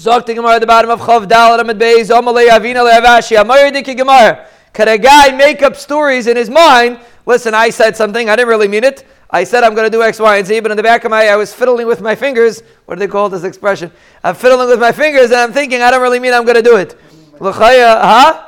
Zok 0.00 0.24
the 0.24 0.32
Gemara 0.32 0.54
at 0.54 0.60
the 0.60 0.66
bottom 0.66 0.90
of 0.90 0.98
Chav 0.98 1.28
Dal 1.28 1.60
Amid 1.60 1.78
Beis 1.78 2.08
Omalei 2.08 2.48
Avina 2.48 2.90
Le'avashi 2.90 3.36
Amayr 3.36 3.70
Diki 3.70 3.94
Gemara. 3.94 4.46
Could 4.72 4.88
a 4.88 4.96
guy 4.96 5.30
make 5.30 5.60
up 5.60 5.76
stories 5.76 6.26
in 6.26 6.38
his 6.38 6.48
mind? 6.48 6.98
Listen, 7.26 7.52
I 7.52 7.68
said 7.68 7.94
something, 7.98 8.30
I 8.30 8.34
didn't 8.34 8.48
really 8.48 8.66
mean 8.66 8.82
it. 8.82 9.06
I 9.28 9.44
said 9.44 9.62
I'm 9.62 9.74
going 9.74 9.84
to 9.84 9.94
do 9.94 10.02
X, 10.02 10.18
Y, 10.18 10.38
and 10.38 10.46
Z, 10.46 10.60
but 10.60 10.70
in 10.70 10.78
the 10.78 10.82
back 10.82 11.04
of 11.04 11.10
my, 11.10 11.28
I 11.28 11.36
was 11.36 11.52
fiddling 11.52 11.86
with 11.86 12.00
my 12.00 12.14
fingers. 12.14 12.62
What 12.86 12.94
do 12.94 13.00
they 13.00 13.08
call 13.08 13.28
this 13.28 13.44
expression? 13.44 13.92
I'm 14.24 14.34
fiddling 14.34 14.68
with 14.70 14.80
my 14.80 14.90
fingers, 14.90 15.32
and 15.32 15.34
I'm 15.34 15.52
thinking 15.52 15.82
I 15.82 15.90
don't 15.90 16.00
really 16.00 16.18
mean 16.18 16.32
I'm 16.32 16.46
going 16.46 16.56
to 16.56 16.62
do 16.62 16.76
it. 16.76 16.98
L'chaya, 17.38 18.00
huh? 18.00 18.46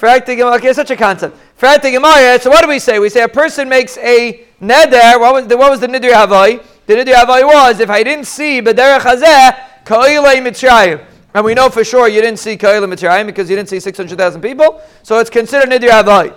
Okay, 0.00 0.72
such 0.72 0.92
a 0.92 0.96
concept. 0.96 1.36
So 1.58 2.50
what 2.50 2.62
do 2.62 2.68
we 2.68 2.78
say? 2.78 3.00
We 3.00 3.08
say 3.08 3.22
a 3.22 3.28
person 3.28 3.68
makes 3.68 3.98
a 3.98 4.46
neder. 4.62 5.18
What 5.18 5.34
was 5.34 5.48
the, 5.48 5.56
what 5.56 5.80
the 5.80 5.88
neder 5.88 6.12
havai? 6.12 6.62
The 6.86 6.94
neder 6.94 7.14
havai 7.14 7.44
was 7.44 7.80
if 7.80 7.90
I 7.90 8.04
didn't 8.04 8.26
see 8.26 8.62
b'derech 8.62 9.00
hazeh 9.00 9.58
ka'ilei 9.86 10.42
mitzrayim. 10.42 11.02
And 11.32 11.44
we 11.44 11.54
know 11.54 11.70
for 11.70 11.84
sure 11.84 12.08
you 12.08 12.20
didn't 12.20 12.38
see 12.38 12.58
ka'ilei 12.58 12.92
mitzrayim 12.92 13.26
because 13.26 13.48
you 13.48 13.56
didn't 13.56 13.70
see 13.70 13.80
600,000 13.80 14.42
people. 14.42 14.82
So 15.02 15.18
it's 15.18 15.30
considered 15.30 15.70
neder 15.70 15.88
havai. 15.88 16.36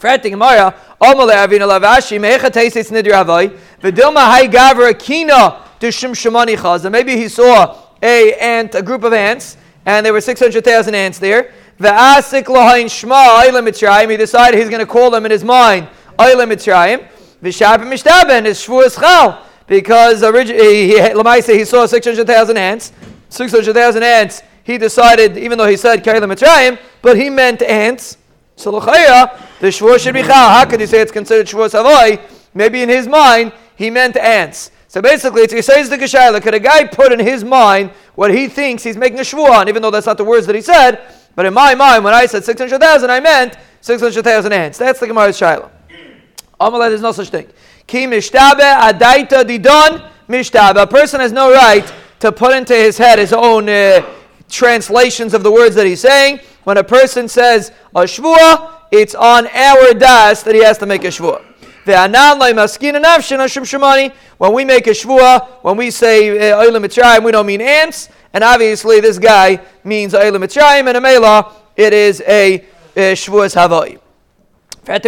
Frating 0.00 0.32
Gemara, 0.32 0.74
Omale 0.98 1.34
Avina 1.34 1.68
Lavashi, 1.68 2.18
Mecha 2.18 2.50
Tesis 2.50 2.90
Nidri 2.90 3.12
Havai, 3.12 3.54
Vidilma 3.82 4.24
Hai 4.24 4.48
Gavra 4.48 4.98
Kina 4.98 5.62
Dushim 5.78 6.12
Shemani 6.12 6.56
Chaza. 6.56 6.90
Maybe 6.90 7.18
he 7.18 7.28
saw 7.28 7.76
a 8.02 8.32
ant, 8.32 8.74
a 8.74 8.80
group 8.80 9.04
of 9.04 9.12
ants, 9.12 9.58
and 9.84 10.06
there 10.06 10.14
were 10.14 10.22
600,000 10.22 10.94
ants 10.94 11.18
there. 11.18 11.52
Ve'asik 11.78 12.44
Lahain 12.44 12.86
Shma 12.86 13.44
Oile 13.44 13.60
Mitzrayim. 13.60 14.10
He 14.10 14.16
decided 14.16 14.58
he's 14.58 14.70
going 14.70 14.80
to 14.80 14.90
call 14.90 15.10
them 15.10 15.26
in 15.26 15.30
his 15.30 15.44
mind 15.44 15.86
Oile 16.18 16.46
Mitzrayim. 16.46 17.06
V'shab 17.42 17.80
Mishtaben 17.80 18.46
is 18.46 18.58
Shvuas 18.58 18.98
Chal. 18.98 19.44
Because 19.70 20.24
originally, 20.24 20.88
he, 20.88 21.00
he, 21.00 21.58
he 21.58 21.64
saw 21.64 21.86
600,000 21.86 22.56
ants. 22.56 22.92
600,000 23.28 24.02
ants. 24.02 24.42
He 24.64 24.78
decided, 24.78 25.38
even 25.38 25.58
though 25.58 25.68
he 25.68 25.76
said 25.76 26.02
Kaila 26.02 26.22
Mitzrayim, 26.22 26.76
but 27.02 27.16
he 27.16 27.30
meant 27.30 27.62
ants. 27.62 28.18
So 28.56 28.72
l'chaya, 28.72 29.40
the 29.60 29.68
shvur 29.68 30.00
should 30.00 30.14
be 30.14 30.22
chal. 30.22 30.50
How 30.50 30.64
could 30.64 30.80
he 30.80 30.86
say 30.86 31.00
it's 31.00 31.12
considered 31.12 31.46
shvur 31.46 31.70
savoy? 31.70 32.20
Maybe 32.52 32.82
in 32.82 32.88
his 32.88 33.06
mind 33.06 33.52
he 33.76 33.90
meant 33.90 34.16
ants. 34.16 34.72
So 34.88 35.00
basically, 35.00 35.42
it's 35.42 35.52
he 35.52 35.62
says 35.62 35.88
the 35.88 35.96
geshayla. 35.96 36.42
Could 36.42 36.54
a 36.54 36.58
guy 36.58 36.82
put 36.88 37.12
in 37.12 37.20
his 37.20 37.44
mind 37.44 37.92
what 38.16 38.34
he 38.34 38.48
thinks 38.48 38.82
he's 38.82 38.96
making 38.96 39.20
a 39.20 39.22
shvur 39.22 39.50
on, 39.50 39.68
even 39.68 39.82
though 39.82 39.92
that's 39.92 40.06
not 40.06 40.18
the 40.18 40.24
words 40.24 40.48
that 40.48 40.56
he 40.56 40.62
said? 40.62 41.00
But 41.36 41.46
in 41.46 41.54
my 41.54 41.76
mind, 41.76 42.02
when 42.02 42.12
I 42.12 42.26
said 42.26 42.44
six 42.44 42.60
hundred 42.60 42.80
thousand, 42.80 43.08
I 43.08 43.20
meant 43.20 43.56
six 43.80 44.02
hundred 44.02 44.24
thousand 44.24 44.52
ants. 44.52 44.78
That's 44.78 44.98
the 44.98 45.06
Gemara's 45.06 45.38
shayla. 45.38 45.70
Amalei, 46.60 46.88
there's 46.88 47.02
no 47.02 47.12
such 47.12 47.28
thing. 47.28 47.46
Ki 47.90 48.06
mishtabe 48.06 48.60
adaita 48.60 49.42
didon 49.42 50.08
mishtabe. 50.28 50.80
A 50.80 50.86
person 50.86 51.18
has 51.18 51.32
no 51.32 51.50
right 51.50 51.92
to 52.20 52.30
put 52.30 52.54
into 52.54 52.72
his 52.72 52.96
head 52.96 53.18
his 53.18 53.32
own 53.32 53.68
uh, 53.68 54.06
translations 54.48 55.34
of 55.34 55.42
the 55.42 55.50
words 55.50 55.74
that 55.74 55.86
he's 55.86 56.00
saying. 56.00 56.38
When 56.62 56.78
a 56.78 56.84
person 56.84 57.26
says 57.26 57.72
a 57.92 58.02
shvua, 58.02 58.74
it's 58.92 59.16
on 59.16 59.48
our 59.48 59.92
das 59.94 60.44
that 60.44 60.54
he 60.54 60.62
has 60.62 60.78
to 60.78 60.86
make 60.86 61.02
a 61.02 61.08
shvua. 61.08 61.42
When 64.38 64.52
we 64.52 64.64
make 64.64 64.86
a 64.86 64.90
shvua, 64.90 65.48
when 65.62 65.76
we 65.76 65.90
say 65.90 66.52
uh, 66.52 66.62
Oilam 66.62 66.84
Mitzrayim, 66.84 67.24
we 67.24 67.32
don't 67.32 67.46
mean 67.46 67.60
ants. 67.60 68.08
And 68.32 68.44
obviously, 68.44 69.00
this 69.00 69.18
guy 69.18 69.60
means 69.82 70.12
Oilam 70.12 70.44
Mitzrayim, 70.44 70.86
and 70.86 70.96
a 70.96 71.00
Mela, 71.00 71.52
it 71.74 71.92
is 71.92 72.22
a, 72.24 72.64
a 72.94 73.14
Shvuas 73.14 73.56
Havai. 73.56 73.99
Is 74.82 75.02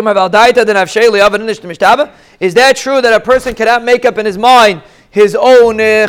that 2.55 2.77
true 2.77 3.01
that 3.01 3.13
a 3.15 3.21
person 3.21 3.55
cannot 3.55 3.85
make 3.85 4.05
up 4.05 4.19
in 4.19 4.27
his 4.27 4.37
mind 4.39 4.83
his 5.11 5.35
own 5.35 5.81
uh, 5.81 6.09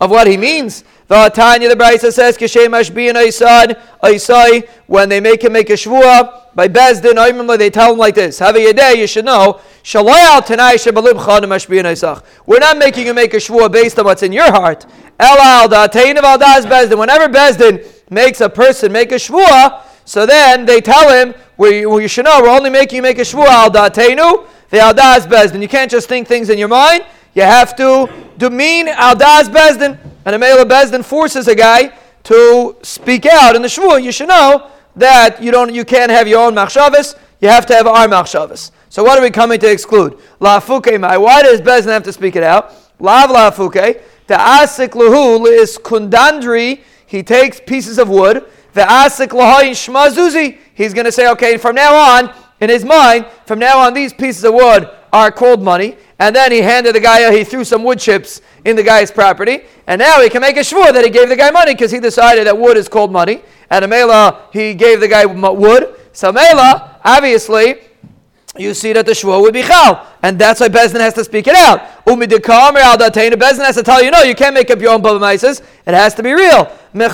of 0.00 0.10
what 0.10 0.26
he 0.26 0.36
means? 0.36 0.84
The 1.08 1.28
Tanya, 1.28 1.68
the 1.68 1.74
Brisa 1.76 2.12
says, 2.12 2.38
Kishem 2.38 2.68
Ashbi 2.68 3.12
Aisad, 3.12 3.78
Aisai, 4.02 4.68
when 4.86 5.08
they 5.08 5.20
make 5.20 5.44
him 5.44 5.52
make 5.52 5.68
a 5.70 5.74
shvua, 5.74 6.54
by 6.54 6.68
Bezdin, 6.68 7.58
they 7.58 7.70
tell 7.70 7.92
him 7.92 7.98
like 7.98 8.14
this, 8.14 8.38
Have 8.38 8.56
a 8.56 8.72
day, 8.72 8.94
you 8.98 9.06
should 9.06 9.24
know, 9.24 9.60
Shalayal 9.82 10.44
Tanai 10.44 10.76
Shabalib 10.76 11.18
Ashbi 11.18 11.82
Aisach. 11.82 12.24
We're 12.46 12.60
not 12.60 12.78
making 12.78 13.06
you 13.06 13.14
make 13.14 13.34
a 13.34 13.38
shvua 13.38 13.70
based 13.70 13.98
on 13.98 14.06
what's 14.06 14.22
in 14.22 14.32
your 14.32 14.50
heart. 14.50 14.86
Elal, 15.18 15.68
the 15.68 15.88
Tain 15.88 16.16
of 16.16 16.24
Aldaz 16.24 16.62
Bezdin, 16.62 16.98
whenever 16.98 17.28
Bezdin 17.28 17.86
makes 18.10 18.40
a 18.40 18.48
person 18.48 18.90
make 18.90 19.12
a 19.12 19.16
shvua, 19.16 19.82
so 20.04 20.26
then 20.26 20.66
they 20.66 20.80
tell 20.80 21.08
him, 21.10 21.34
we, 21.56 21.86
well, 21.86 22.00
you 22.00 22.08
should 22.08 22.24
know, 22.24 22.40
we're 22.42 22.48
only 22.48 22.70
making 22.70 22.96
you 22.96 23.02
make 23.02 23.18
a 23.18 23.22
shvua, 23.22 23.46
al 23.46 23.70
da'teinu, 23.70 24.46
the 24.70 24.78
aldaz 24.78 25.26
bezdin. 25.26 25.60
You 25.60 25.68
can't 25.68 25.90
just 25.90 26.08
think 26.08 26.26
things 26.26 26.48
in 26.48 26.58
your 26.58 26.68
mind. 26.68 27.04
You 27.34 27.42
have 27.42 27.76
to 27.76 28.10
demean 28.38 28.88
aldaz 28.88 29.44
bezdin. 29.44 29.98
And 30.24 30.34
a 30.34 30.38
male 30.38 30.64
bezdin 30.64 31.04
forces 31.04 31.46
a 31.46 31.54
guy 31.54 31.92
to 32.24 32.76
speak 32.82 33.26
out 33.26 33.54
in 33.54 33.62
the 33.62 33.68
shvua. 33.68 34.02
You 34.02 34.12
should 34.12 34.28
know 34.28 34.70
that 34.96 35.42
you 35.42 35.50
don't, 35.50 35.74
you 35.74 35.84
can't 35.84 36.10
have 36.10 36.26
your 36.26 36.46
own 36.46 36.54
machshavas. 36.54 37.16
You 37.40 37.48
have 37.48 37.66
to 37.66 37.74
have 37.74 37.86
our 37.86 38.06
machshavas. 38.08 38.70
So 38.88 39.04
what 39.04 39.18
are 39.18 39.22
we 39.22 39.30
coming 39.30 39.60
to 39.60 39.70
exclude? 39.70 40.18
La 40.40 40.58
fuke 40.58 40.98
mai. 40.98 41.18
Why 41.18 41.42
does 41.42 41.60
bezdin 41.60 41.88
have 41.88 42.04
to 42.04 42.12
speak 42.12 42.36
it 42.36 42.42
out? 42.42 42.74
Lav 42.98 43.30
la 43.30 43.50
fuke. 43.50 44.00
The 44.26 44.34
asik 44.34 44.90
luhu 44.90 45.46
is 45.46 45.76
kundandri. 45.76 46.82
He 47.06 47.22
takes 47.22 47.60
pieces 47.60 47.98
of 47.98 48.08
wood. 48.08 48.46
The 48.72 48.82
asik 48.82 49.28
lahayin 49.28 49.72
shmazuzi. 49.72 50.58
He's 50.74 50.94
going 50.94 51.04
to 51.04 51.12
say, 51.12 51.30
okay, 51.30 51.56
from 51.58 51.74
now 51.74 51.94
on, 51.94 52.34
in 52.60 52.70
his 52.70 52.84
mind, 52.84 53.26
from 53.46 53.58
now 53.58 53.80
on, 53.80 53.92
these 53.92 54.12
pieces 54.12 54.44
of 54.44 54.54
wood 54.54 54.88
are 55.12 55.30
called 55.30 55.62
money. 55.62 55.96
And 56.18 56.34
then 56.34 56.52
he 56.52 56.58
handed 56.58 56.94
the 56.94 57.00
guy, 57.00 57.30
he 57.36 57.44
threw 57.44 57.64
some 57.64 57.82
wood 57.84 57.98
chips 57.98 58.40
in 58.64 58.76
the 58.76 58.82
guy's 58.82 59.10
property. 59.10 59.62
And 59.86 59.98
now 59.98 60.20
he 60.22 60.30
can 60.30 60.40
make 60.40 60.56
a 60.56 60.60
shvur 60.60 60.92
that 60.92 61.04
he 61.04 61.10
gave 61.10 61.28
the 61.28 61.36
guy 61.36 61.50
money 61.50 61.74
because 61.74 61.90
he 61.90 61.98
decided 61.98 62.46
that 62.46 62.56
wood 62.56 62.76
is 62.76 62.88
called 62.88 63.12
money. 63.12 63.42
And 63.68 63.84
a 63.84 63.88
mela, 63.88 64.48
he 64.52 64.74
gave 64.74 65.00
the 65.00 65.08
guy 65.08 65.26
wood. 65.26 65.96
So 66.12 66.32
mela, 66.32 67.00
obviously, 67.04 67.80
you 68.58 68.74
see 68.74 68.92
that 68.92 69.06
the 69.06 69.12
shvur 69.12 69.40
would 69.40 69.54
be 69.54 69.62
chal. 69.62 70.06
And 70.22 70.38
that's 70.38 70.60
why 70.60 70.68
Bezdin 70.68 71.00
has 71.00 71.14
to 71.14 71.24
speak 71.24 71.46
it 71.46 71.56
out. 71.56 72.04
Umidikam 72.04 72.76
al 72.76 72.98
datain. 72.98 73.32
Bezdin 73.32 73.64
has 73.64 73.76
to 73.76 73.82
tell 73.82 74.02
you, 74.02 74.10
no, 74.10 74.22
you 74.22 74.34
can't 74.34 74.52
make 74.52 74.70
up 74.70 74.78
your 74.78 74.92
own 74.92 75.00
baba 75.00 75.34
It 75.34 75.62
has 75.86 76.14
to 76.16 76.22
be 76.22 76.32
real. 76.32 76.70
You 76.94 77.08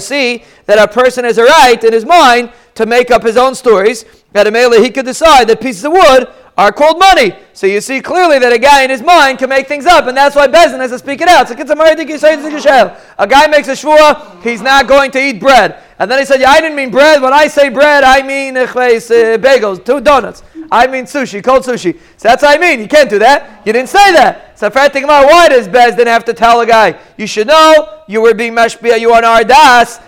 see 0.00 0.44
that 0.66 0.78
a 0.78 0.88
person 0.88 1.24
has 1.24 1.38
a 1.38 1.44
right 1.44 1.84
in 1.84 1.92
his 1.92 2.04
mind 2.04 2.52
to 2.74 2.86
make 2.86 3.12
up 3.12 3.22
his 3.22 3.36
own 3.36 3.54
stories. 3.54 4.04
That 4.32 4.48
a 4.48 4.82
he 4.82 4.90
could 4.90 5.06
decide 5.06 5.48
that 5.48 5.60
pieces 5.60 5.84
of 5.84 5.92
wood 5.92 6.28
are 6.56 6.72
called 6.72 6.98
money. 6.98 7.34
So 7.52 7.66
you 7.66 7.80
see 7.80 8.00
clearly 8.00 8.38
that 8.38 8.52
a 8.52 8.58
guy 8.58 8.82
in 8.82 8.90
his 8.90 9.02
mind 9.02 9.38
can 9.38 9.48
make 9.48 9.66
things 9.66 9.86
up, 9.86 10.06
and 10.06 10.16
that's 10.16 10.36
why 10.36 10.48
Bezin 10.48 10.78
has 10.78 10.90
to 10.90 10.98
speak 10.98 11.20
it 11.20 11.28
out. 11.28 11.48
So 11.48 11.54
a 11.54 13.26
guy 13.26 13.46
makes 13.46 13.68
a 13.68 13.72
shvua, 13.72 14.42
he's 14.42 14.60
not 14.60 14.86
going 14.86 15.10
to 15.12 15.18
eat 15.18 15.40
bread. 15.40 15.82
And 15.98 16.10
then 16.10 16.18
he 16.18 16.24
said, 16.24 16.40
yeah, 16.40 16.50
I 16.50 16.60
didn't 16.60 16.76
mean 16.76 16.90
bread. 16.90 17.20
When 17.20 17.32
I 17.32 17.46
say 17.46 17.68
bread, 17.68 18.04
I 18.04 18.22
mean 18.22 18.56
uh, 18.56 18.66
bagels, 18.66 19.84
two 19.84 20.00
donuts. 20.00 20.42
I 20.72 20.86
mean 20.86 21.04
sushi, 21.04 21.42
cold 21.42 21.64
sushi. 21.64 21.98
So 22.16 22.28
that's 22.28 22.42
what 22.42 22.56
I 22.56 22.60
mean. 22.60 22.80
You 22.80 22.88
can't 22.88 23.10
do 23.10 23.18
that. 23.18 23.66
You 23.66 23.72
didn't 23.72 23.88
say 23.88 24.12
that. 24.12 24.58
So 24.58 24.70
think 24.70 25.04
about 25.04 25.26
why 25.26 25.48
does 25.48 25.68
Bez 25.68 25.96
didn't 25.96 26.08
have 26.08 26.24
to 26.26 26.34
tell 26.34 26.60
a 26.60 26.66
guy, 26.66 26.98
you 27.16 27.26
should 27.26 27.46
know 27.46 28.02
you 28.06 28.20
were 28.20 28.34
being 28.34 28.54
mashpia, 28.54 29.00
you 29.00 29.12
are 29.12 29.22
an 29.24 29.46
ardas, 29.46 30.00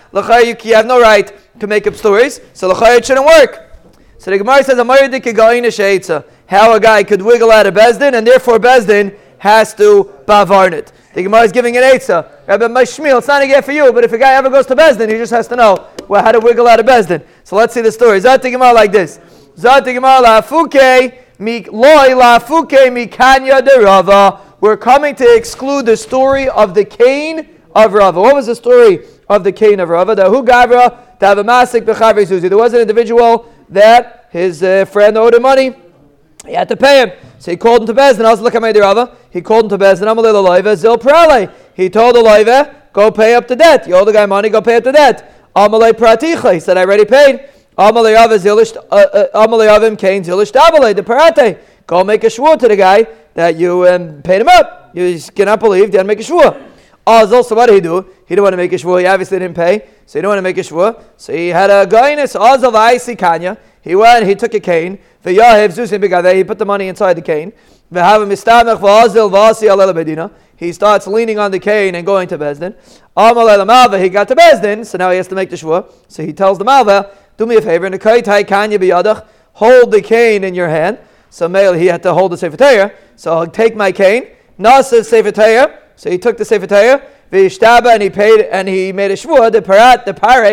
you 0.64 0.74
have 0.74 0.86
no 0.86 1.00
right 1.00 1.32
to 1.60 1.66
make 1.66 1.86
up 1.86 1.94
stories. 1.94 2.40
So 2.52 2.70
it 2.70 3.04
shouldn't 3.04 3.26
work. 3.26 3.70
So 4.18 4.30
the 4.30 4.38
Gemara 4.38 4.62
says, 4.62 4.78
how 6.52 6.74
a 6.74 6.80
guy 6.80 7.02
could 7.02 7.22
wiggle 7.22 7.50
out 7.50 7.66
of 7.66 7.72
Bezdin, 7.72 8.12
and 8.12 8.26
therefore 8.26 8.58
Bezdin 8.58 9.16
has 9.38 9.72
to 9.74 10.12
bavarn 10.26 10.72
it. 10.72 10.92
The 11.14 11.22
Gemara 11.22 11.44
is 11.44 11.52
giving 11.52 11.78
an 11.78 11.82
Eitzah. 11.82 12.46
Rabbi 12.46 12.66
Mashmiel, 12.66 13.18
it's 13.18 13.26
not 13.26 13.40
a 13.40 13.46
get 13.46 13.64
for 13.64 13.72
you, 13.72 13.90
but 13.90 14.04
if 14.04 14.12
a 14.12 14.18
guy 14.18 14.34
ever 14.34 14.50
goes 14.50 14.66
to 14.66 14.76
Bezdin, 14.76 15.08
he 15.08 15.16
just 15.16 15.32
has 15.32 15.48
to 15.48 15.56
know 15.56 15.88
well, 16.08 16.22
how 16.22 16.30
to 16.30 16.40
wiggle 16.40 16.68
out 16.68 16.78
of 16.78 16.84
Bezdin. 16.84 17.24
So 17.44 17.56
let's 17.56 17.72
see 17.72 17.80
the 17.80 17.90
story. 17.90 18.20
Zat 18.20 18.42
the 18.42 18.50
Gemara 18.50 18.74
like 18.74 18.92
this. 18.92 19.18
Zat 19.56 19.86
the 19.86 19.94
Gemara 19.94 20.20
la 20.20 20.40
fuke 20.42 21.14
mi 21.38 21.64
loy 21.64 22.14
la 22.14 22.38
fuke 22.38 22.92
mi 22.92 23.06
kanya 23.06 23.62
de 23.62 23.80
Rava. 23.80 24.40
We're 24.60 24.76
coming 24.76 25.14
to 25.16 25.34
exclude 25.34 25.86
the 25.86 25.96
story 25.96 26.50
of 26.50 26.74
the 26.74 26.84
Cain 26.84 27.48
of 27.74 27.94
Rava. 27.94 28.20
What 28.20 28.34
was 28.34 28.46
the 28.46 28.54
story 28.54 29.06
of 29.26 29.42
the 29.42 29.52
Cain 29.52 29.80
of 29.80 29.88
Rava? 29.88 30.14
The 30.14 30.28
Hu 30.28 30.44
Gavra, 30.44 31.18
the 31.18 31.26
Avamasik 31.26 31.86
Suzi. 31.86 32.48
There 32.50 32.58
was 32.58 32.74
an 32.74 32.80
individual 32.80 33.50
that 33.70 34.28
his 34.30 34.62
uh, 34.62 34.84
friend 34.84 35.16
owed 35.16 35.34
him 35.34 35.42
money. 35.42 35.74
He 36.46 36.54
had 36.54 36.68
to 36.68 36.76
pay 36.76 37.02
him. 37.02 37.12
So 37.38 37.50
he 37.50 37.56
called 37.56 37.82
him 37.82 37.86
to 37.88 37.94
Bezdin. 37.94 38.24
I 38.24 38.30
was 38.30 38.40
looking 38.40 38.64
at 38.64 38.74
my 38.74 38.80
Rava. 38.80 39.16
He 39.30 39.40
called 39.40 39.64
him 39.64 39.78
to 39.78 39.84
Bezdin. 39.84 40.12
Amalei 40.12 40.32
loiva 40.32 40.76
zil 40.76 40.98
prale. 40.98 41.52
He 41.74 41.88
told 41.88 42.16
loiva, 42.16 42.92
go 42.92 43.10
pay 43.10 43.34
up 43.34 43.46
the 43.46 43.56
debt. 43.56 43.86
You 43.86 43.94
owe 43.94 44.04
the 44.04 44.12
guy 44.12 44.26
money, 44.26 44.48
go 44.48 44.60
pay 44.60 44.76
up 44.76 44.84
the 44.84 44.92
debt. 44.92 45.52
Amalei 45.54 45.92
praticha. 45.92 46.54
He 46.54 46.60
said, 46.60 46.76
I 46.76 46.82
already 46.82 47.04
paid. 47.04 47.48
Amalei 47.78 48.22
ava 48.22 48.38
zilish, 48.38 48.76
uh, 48.76 48.94
uh, 48.94 49.46
Amalei 49.46 49.68
avim 49.68 49.98
kain 49.98 50.22
zilish 50.22 50.52
tabale, 50.52 50.94
the 50.94 51.02
parate. 51.02 51.58
Go 51.86 52.04
make 52.04 52.24
a 52.24 52.26
shvur 52.26 52.58
to 52.58 52.68
the 52.68 52.76
guy 52.76 53.06
that 53.34 53.56
you 53.56 53.86
um, 53.88 54.22
paid 54.22 54.40
him 54.40 54.48
up. 54.48 54.90
You 54.94 55.18
cannot 55.34 55.60
believe, 55.60 55.90
didn't 55.90 56.06
make 56.06 56.20
a 56.20 56.22
shvur. 56.22 56.70
Ah, 57.06 57.24
Azal, 57.24 57.44
so 57.44 57.56
what 57.56 57.66
did 57.66 57.76
he 57.76 57.80
do? 57.80 58.02
He 58.26 58.34
didn't 58.34 58.44
want 58.44 58.52
to 58.52 58.56
make 58.56 58.72
a 58.72 58.76
shvur. 58.76 59.00
He 59.00 59.06
obviously 59.06 59.38
didn't 59.38 59.56
pay, 59.56 59.80
so 60.06 60.18
he 60.18 60.22
didn't 60.22 60.28
want 60.28 60.38
to 60.38 60.42
make 60.42 60.58
a 60.58 60.60
shvur. 60.60 61.02
So 61.16 61.32
he 61.32 61.48
had 61.48 61.70
a 61.70 61.86
guy 61.86 62.10
in 62.10 62.18
his 62.18 62.34
Azal 62.34 62.72
Aisi 62.72 63.18
Kanya. 63.18 63.58
He 63.82 63.94
went, 63.94 64.26
he 64.26 64.34
took 64.34 64.54
a 64.54 64.60
cane. 64.60 64.98
He 65.24 65.34
put 66.44 66.58
the 66.58 66.64
money 66.64 66.88
inside 66.88 67.14
the 67.14 67.22
cane. 67.22 67.52
He 70.56 70.72
starts 70.72 71.06
leaning 71.06 71.38
on 71.38 71.50
the 71.50 71.58
cane 71.58 71.94
and 71.96 72.06
going 72.06 72.28
to 72.28 72.38
Bezdin. 72.38 72.74
He 74.00 74.08
got 74.08 74.28
to 74.28 74.36
Bezdin, 74.36 74.86
so 74.86 74.98
now 74.98 75.10
he 75.10 75.16
has 75.16 75.28
to 75.28 75.34
make 75.34 75.50
the 75.50 75.56
shvua. 75.56 75.92
So 76.08 76.24
he 76.24 76.32
tells 76.32 76.58
the 76.58 76.64
Malva, 76.64 77.10
do 77.36 77.44
me 77.44 77.56
a 77.56 77.60
favor, 77.60 77.90
hold 79.52 79.90
the 79.90 80.00
cane 80.00 80.44
in 80.44 80.54
your 80.54 80.68
hand. 80.68 80.98
So 81.30 81.48
male, 81.48 81.72
he 81.72 81.86
had 81.86 82.02
to 82.04 82.14
hold 82.14 82.32
the 82.32 82.36
Sefer. 82.36 82.94
So 83.16 83.32
I'll 83.36 83.46
take 83.46 83.74
my 83.74 83.90
cane. 83.90 84.28
Nasa 84.58 85.04
Sefer. 85.04 85.78
So 85.96 86.10
he 86.10 86.18
took 86.18 86.36
the 86.36 86.44
Sefer 86.44 87.02
and 87.32 88.02
he 88.02 88.10
paid 88.10 88.42
and 88.42 88.68
he 88.68 88.92
made 88.92 89.10
a 89.10 89.14
shvua. 89.14 89.50
The 89.50 89.62
parat, 89.62 90.04
the 90.04 90.14
pare, 90.14 90.44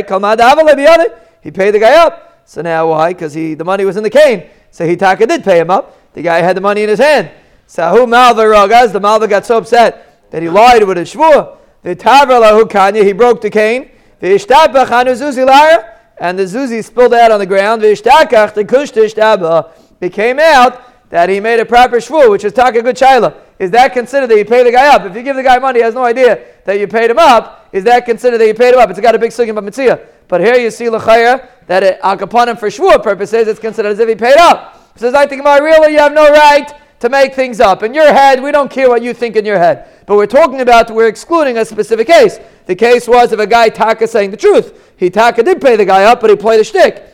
He 1.41 1.51
paid 1.51 1.71
the 1.71 1.79
guy 1.79 1.95
up. 1.95 2.28
So 2.49 2.63
now 2.63 2.89
why? 2.89 3.13
Because 3.13 3.35
he 3.35 3.53
the 3.53 3.63
money 3.63 3.85
was 3.85 3.95
in 3.95 4.01
the 4.01 4.09
cane. 4.09 4.49
So 4.71 4.83
he 4.83 4.95
taka 4.95 5.27
did 5.27 5.43
pay 5.43 5.59
him 5.59 5.69
up. 5.69 5.95
The 6.13 6.23
guy 6.23 6.41
had 6.41 6.57
the 6.57 6.61
money 6.61 6.81
in 6.81 6.89
his 6.89 6.97
hand. 6.97 7.29
So 7.67 7.87
who 7.91 8.07
malva 8.07 8.41
ragas? 8.41 8.91
The 8.91 8.99
malva 8.99 9.27
got 9.27 9.45
so 9.45 9.59
upset 9.59 10.31
that 10.31 10.41
he 10.41 10.49
lied 10.49 10.83
with 10.83 10.97
his 10.97 11.13
shvua. 11.13 11.57
The 11.83 11.95
tavra 11.95 12.67
kanya. 12.67 13.03
He 13.03 13.13
broke 13.13 13.41
the 13.41 13.51
cane. 13.51 13.91
Vishtaba 14.19 14.87
chanu 14.87 15.11
zuzi 15.15 15.45
lara 15.45 15.95
and 16.19 16.39
the 16.39 16.45
zuzi 16.45 16.83
spilled 16.83 17.13
out 17.13 17.29
on 17.29 17.39
the 17.39 17.45
ground. 17.45 17.83
The 17.83 17.89
kushtish 17.89 19.13
taba. 19.13 19.71
It 20.01 20.11
came 20.11 20.39
out 20.39 21.09
that 21.11 21.29
he 21.29 21.39
made 21.39 21.59
a 21.59 21.65
proper 21.65 21.97
shvu, 21.97 22.31
which 22.31 22.43
is 22.43 22.53
taka 22.53 22.81
good 22.81 22.95
shaila. 22.95 23.35
Is 23.59 23.69
that 23.71 23.93
considered 23.93 24.27
that 24.31 24.37
you 24.37 24.45
pay 24.45 24.63
the 24.63 24.71
guy 24.71 24.87
up? 24.95 25.03
If 25.03 25.15
you 25.15 25.21
give 25.21 25.35
the 25.35 25.43
guy 25.43 25.59
money, 25.59 25.79
he 25.79 25.83
has 25.83 25.93
no 25.93 26.03
idea 26.03 26.45
that 26.65 26.79
you 26.79 26.87
paid 26.87 27.11
him 27.11 27.19
up. 27.19 27.69
Is 27.71 27.83
that 27.83 28.05
considered 28.05 28.39
that 28.39 28.47
you 28.47 28.55
paid 28.55 28.73
him 28.73 28.79
up? 28.79 28.89
It's 28.89 28.99
got 28.99 29.13
a 29.13 29.19
big 29.19 29.37
mitzvah. 29.37 29.99
But 30.27 30.41
here 30.41 30.55
you 30.55 30.71
see 30.71 30.85
lechaya 30.85 31.47
that 31.69 31.83
it, 31.83 32.01
akapanim 32.01 32.59
for 32.59 32.67
shvu 32.69 33.01
purposes, 33.03 33.47
it's 33.47 33.59
considered 33.59 33.89
as 33.89 33.99
if 33.99 34.09
he 34.09 34.15
paid 34.15 34.37
up. 34.39 34.91
He 34.95 34.99
says, 35.01 35.13
I 35.13 35.27
think, 35.27 35.43
my 35.43 35.59
really, 35.59 35.93
you 35.93 35.99
have 35.99 36.13
no 36.13 36.27
right 36.31 36.73
to 36.99 37.09
make 37.09 37.35
things 37.35 37.59
up. 37.59 37.83
In 37.83 37.93
your 37.93 38.11
head, 38.11 38.41
we 38.41 38.51
don't 38.51 38.71
care 38.71 38.89
what 38.89 39.03
you 39.03 39.13
think 39.13 39.35
in 39.35 39.45
your 39.45 39.59
head. 39.59 39.87
But 40.07 40.17
we're 40.17 40.25
talking 40.25 40.61
about, 40.61 40.89
we're 40.89 41.07
excluding 41.07 41.59
a 41.59 41.63
specific 41.63 42.07
case. 42.07 42.39
The 42.65 42.73
case 42.73 43.07
was 43.07 43.31
of 43.33 43.39
a 43.39 43.45
guy 43.45 43.69
taka 43.69 44.07
saying 44.07 44.31
the 44.31 44.37
truth. 44.37 44.93
He 44.97 45.11
taka 45.11 45.43
did 45.43 45.61
pay 45.61 45.75
the 45.75 45.85
guy 45.85 46.05
up, 46.05 46.21
but 46.21 46.31
he 46.31 46.35
played 46.35 46.59
a 46.59 46.63
shtick. 46.63 47.05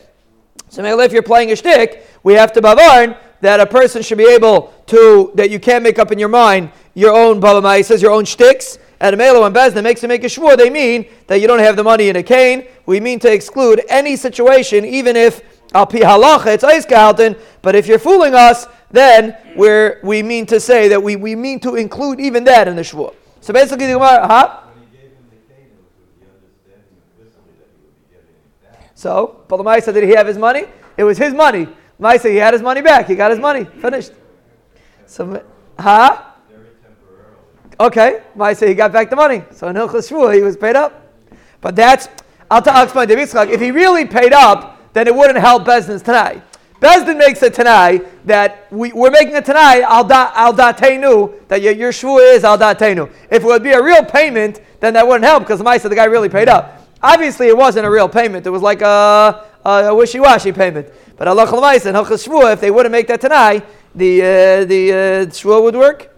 So 0.70 0.82
if 0.82 1.12
you're 1.12 1.22
playing 1.22 1.52
a 1.52 1.56
shtick, 1.56 2.08
we 2.22 2.32
have 2.32 2.50
to 2.54 2.62
bavarn 2.62 3.18
that 3.42 3.60
a 3.60 3.66
person 3.66 4.00
should 4.00 4.16
be 4.16 4.26
able 4.26 4.72
to, 4.86 5.32
that 5.34 5.50
you 5.50 5.60
can't 5.60 5.84
make 5.84 5.98
up 5.98 6.10
in 6.12 6.18
your 6.18 6.30
mind 6.30 6.70
your 6.94 7.14
own 7.14 7.40
baba 7.40 7.84
says 7.84 8.00
your 8.00 8.12
own 8.12 8.24
shticks. 8.24 8.78
And 9.00 9.14
a 9.14 9.16
melo 9.16 9.44
and 9.44 9.54
bezna 9.54 9.82
makes 9.82 10.02
you 10.02 10.08
make 10.08 10.24
a 10.24 10.26
shvur. 10.26 10.56
They 10.56 10.70
mean 10.70 11.06
that 11.26 11.40
you 11.40 11.46
don't 11.46 11.58
have 11.58 11.76
the 11.76 11.84
money 11.84 12.08
in 12.08 12.16
a 12.16 12.22
cane. 12.22 12.66
We 12.86 13.00
mean 13.00 13.18
to 13.20 13.32
exclude 13.32 13.82
any 13.88 14.16
situation, 14.16 14.84
even 14.84 15.16
if 15.16 15.42
al 15.74 15.86
pi 15.86 15.98
halacha 15.98 16.54
it's 16.54 16.64
ice 16.64 16.86
But 17.62 17.74
if 17.74 17.86
you're 17.86 17.98
fooling 17.98 18.34
us, 18.34 18.66
then 18.90 19.36
we're, 19.56 20.00
we 20.02 20.22
mean 20.22 20.46
to 20.46 20.60
say 20.60 20.88
that 20.88 21.02
we, 21.02 21.16
we 21.16 21.34
mean 21.34 21.60
to 21.60 21.74
include 21.74 22.20
even 22.20 22.44
that 22.44 22.68
in 22.68 22.76
the 22.76 22.82
shvur. 22.82 23.14
So 23.40 23.52
basically, 23.52 23.86
the 23.86 23.94
Gemara, 23.94 24.26
huh? 24.26 24.60
So, 28.94 29.44
Paul 29.46 29.62
said, 29.82 29.92
did 29.92 30.04
he 30.04 30.14
have 30.14 30.26
his 30.26 30.38
money? 30.38 30.64
It 30.96 31.04
was 31.04 31.18
his 31.18 31.34
money. 31.34 31.68
Maisa, 32.00 32.30
he 32.30 32.36
had 32.36 32.54
his 32.54 32.62
money 32.62 32.80
back. 32.80 33.06
He 33.06 33.14
got 33.14 33.30
his 33.30 33.38
money. 33.38 33.64
Finished. 33.64 34.12
So, 35.04 35.44
huh? 35.78 36.22
Okay. 37.78 38.22
Maisa, 38.36 38.66
he 38.66 38.74
got 38.74 38.92
back 38.92 39.10
the 39.10 39.16
money. 39.16 39.42
So 39.52 39.68
in 39.68 39.76
Hilchas 39.76 40.10
Shmuel, 40.10 40.34
he 40.34 40.42
was 40.42 40.56
paid 40.56 40.76
up. 40.76 41.12
But 41.60 41.76
that's, 41.76 42.08
I'll, 42.50 42.62
t- 42.62 42.70
I'll 42.70 42.84
explain. 42.84 43.10
If 43.10 43.60
he 43.60 43.70
really 43.70 44.04
paid 44.04 44.32
up, 44.32 44.92
then 44.92 45.06
it 45.06 45.14
wouldn't 45.14 45.38
help 45.38 45.64
Bezdin's 45.64 46.02
tonight. 46.02 46.42
Bezdin 46.80 47.18
makes 47.18 47.42
a 47.42 47.50
tanai 47.50 48.02
that 48.26 48.66
we, 48.70 48.92
we're 48.92 49.10
making 49.10 49.34
a 49.34 49.40
tanai 49.40 49.80
al 49.82 50.04
datenu 50.04 51.48
that 51.48 51.62
your, 51.62 51.72
your 51.72 51.90
is 51.90 52.44
al 52.44 52.58
datenu. 52.58 53.10
If 53.30 53.42
it 53.42 53.46
would 53.46 53.62
be 53.62 53.72
a 53.72 53.82
real 53.82 54.04
payment, 54.04 54.60
then 54.80 54.92
that 54.94 55.06
wouldn't 55.06 55.24
help 55.24 55.42
because 55.42 55.60
said 55.78 55.90
the 55.90 55.96
guy 55.96 56.04
really 56.04 56.28
paid 56.28 56.48
up. 56.48 56.86
Obviously, 57.02 57.48
it 57.48 57.56
wasn't 57.56 57.86
a 57.86 57.90
real 57.90 58.08
payment. 58.08 58.46
It 58.46 58.50
was 58.50 58.62
like 58.62 58.82
a, 58.82 59.46
a 59.64 59.94
wishy-washy 59.94 60.52
payment. 60.52 60.88
But 61.16 61.28
Allah 61.28 61.44
and 61.44 61.96
Hilchas 61.96 62.52
if 62.52 62.60
they 62.60 62.70
wouldn't 62.70 62.92
make 62.92 63.06
that 63.06 63.20
tanai, 63.22 63.62
the 63.94 64.22
uh, 64.22 64.64
the 64.66 64.92
uh, 65.44 65.62
would 65.62 65.76
work. 65.76 66.15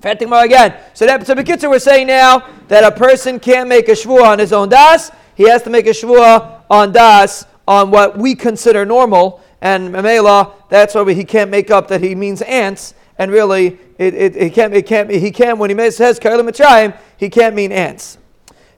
Fatima 0.00 0.36
again. 0.38 0.74
So 0.94 1.06
that 1.06 1.26
so 1.26 1.34
Bekitzer 1.34 1.70
we're 1.70 1.78
saying 1.78 2.06
now 2.06 2.48
that 2.68 2.84
a 2.84 2.90
person 2.90 3.40
can't 3.40 3.68
make 3.68 3.88
a 3.88 3.92
shvuah 3.92 4.24
on 4.24 4.38
his 4.38 4.52
own 4.52 4.68
das. 4.68 5.10
He 5.34 5.48
has 5.48 5.62
to 5.62 5.70
make 5.70 5.86
a 5.86 5.90
shvuah 5.90 6.62
on 6.70 6.92
das 6.92 7.46
on 7.66 7.90
what 7.90 8.18
we 8.18 8.34
consider 8.34 8.84
normal. 8.84 9.40
And 9.60 9.94
Mamela, 9.94 10.52
that's 10.68 10.94
why 10.94 11.12
he 11.12 11.24
can't 11.24 11.50
make 11.50 11.70
up 11.70 11.88
that 11.88 12.02
he 12.02 12.14
means 12.14 12.42
ants. 12.42 12.94
And 13.18 13.30
really, 13.30 13.78
it, 13.98 14.14
it, 14.14 14.36
it 14.36 14.52
can't, 14.52 14.74
it 14.74 14.86
can't, 14.86 15.10
he 15.10 15.30
can't, 15.30 15.58
when 15.58 15.76
he 15.76 15.90
says 15.90 16.18
Karla 16.18 16.42
Mitzrayim, 16.42 16.96
he 17.16 17.30
can't 17.30 17.54
mean 17.54 17.72
ants. 17.72 18.18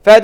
Is 0.05 0.23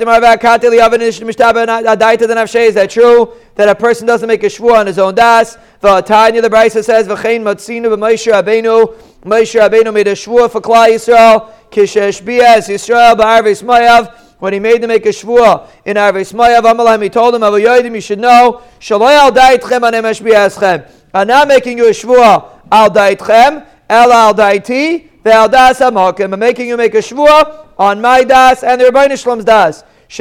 true? 2.90 3.32
That 3.54 3.68
a 3.68 3.74
person 3.74 4.06
doesn't 4.06 4.26
make 4.26 4.42
a 4.42 4.46
shvua 4.46 4.78
on 4.80 4.86
his 4.86 4.98
own 4.98 5.14
das? 5.14 5.58
The 5.80 6.00
Tanya 6.00 6.40
the 6.40 6.48
Brisa 6.48 6.82
says, 6.82 7.06
"V'chein 7.06 7.42
matzinu 7.42 7.94
b'Moshe 7.94 8.32
Rabbeinu." 8.32 8.94
Moshe 9.26 9.60
Rabbeinu 9.60 9.92
made 9.92 10.06
a 10.06 10.14
for 10.14 10.60
Klal 10.60 10.88
Yisrael. 10.88 11.50
Yisrael 11.72 13.16
ba'arvis 13.16 13.64
Moav. 13.64 14.14
When 14.38 14.52
he 14.52 14.60
made 14.60 14.82
them 14.82 14.88
make 14.88 15.04
a 15.04 15.08
shvua 15.08 15.66
in 15.84 15.96
Arvis 15.96 16.32
Moav, 16.32 16.62
Amalam, 16.62 17.02
he 17.02 17.08
told 17.08 17.34
them, 17.34 17.42
"Avoyodim, 17.42 17.94
you 17.94 18.00
should 18.00 18.20
know, 18.20 18.60
al 18.90 19.32
daitchem 19.32 19.80
anemesh 19.80 20.22
biaschem." 20.22 20.84
I'm 21.12 21.26
not 21.26 21.48
making 21.48 21.78
you 21.78 21.88
a 21.88 21.90
shvua 21.90 22.44
al 22.70 22.90
daitchem, 22.90 23.64
el 23.90 24.12
al 24.12 24.34
daiti, 24.34 25.08
das. 25.24 25.80
I'm 25.80 26.38
making 26.38 26.68
you 26.68 26.76
make 26.76 26.94
a 26.94 26.98
shvua 26.98 27.64
on 27.78 28.00
my 28.00 28.22
das 28.22 28.62
and 28.62 28.80
the 28.80 29.16
Shalom's 29.16 29.44
das. 29.44 29.82
It's 30.08 30.20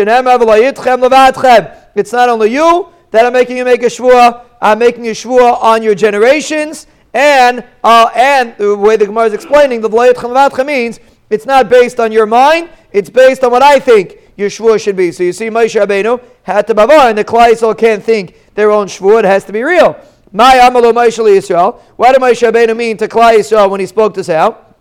not 2.11 2.29
only 2.29 2.51
you 2.51 2.87
that 3.11 3.25
I'm 3.25 3.33
making 3.33 3.57
you 3.57 3.65
make 3.65 3.83
a 3.83 3.85
shvua, 3.85 4.41
I'm 4.59 4.79
making 4.79 5.07
a 5.07 5.11
shvua 5.11 5.61
on 5.61 5.83
your 5.83 5.93
generations, 5.93 6.87
and 7.15 7.63
uh, 7.81 8.09
and 8.13 8.55
the 8.57 8.75
way 8.75 8.97
the 8.97 9.05
Gemara 9.05 9.27
is 9.27 9.33
explaining, 9.33 9.79
the 9.79 9.89
V'layitchem 9.89 10.65
means 10.65 10.99
it's 11.29 11.45
not 11.45 11.69
based 11.69 11.99
on 11.99 12.11
your 12.11 12.25
mind, 12.25 12.69
it's 12.91 13.09
based 13.09 13.43
on 13.43 13.51
what 13.51 13.63
I 13.63 13.79
think 13.79 14.17
your 14.35 14.49
shvua 14.49 14.79
should 14.79 14.97
be. 14.97 15.13
So 15.13 15.23
you 15.23 15.31
see, 15.31 15.47
Moshe 15.47 15.79
Rabbeinu 15.79 16.21
had 16.43 16.67
to 16.67 16.75
bavar, 16.75 17.09
and 17.09 17.17
the 17.17 17.23
Klai 17.23 17.77
can't 17.77 18.03
think 18.03 18.35
their 18.53 18.69
own 18.69 18.87
shvua, 18.87 19.19
it 19.19 19.25
has 19.25 19.45
to 19.45 19.53
be 19.53 19.63
real. 19.63 19.97
My 20.33 20.55
Amalu 20.55 20.93
Moshe 20.93 21.17
Yisrael. 21.17 21.79
What 21.95 22.11
did 22.11 22.21
Moshe 22.21 22.51
Rabbeinu 22.51 22.75
mean 22.75 22.97
to 22.97 23.07
Klai 23.07 23.69
when 23.69 23.79
he 23.79 23.85
spoke 23.85 24.13
this 24.13 24.27
out? 24.27 24.75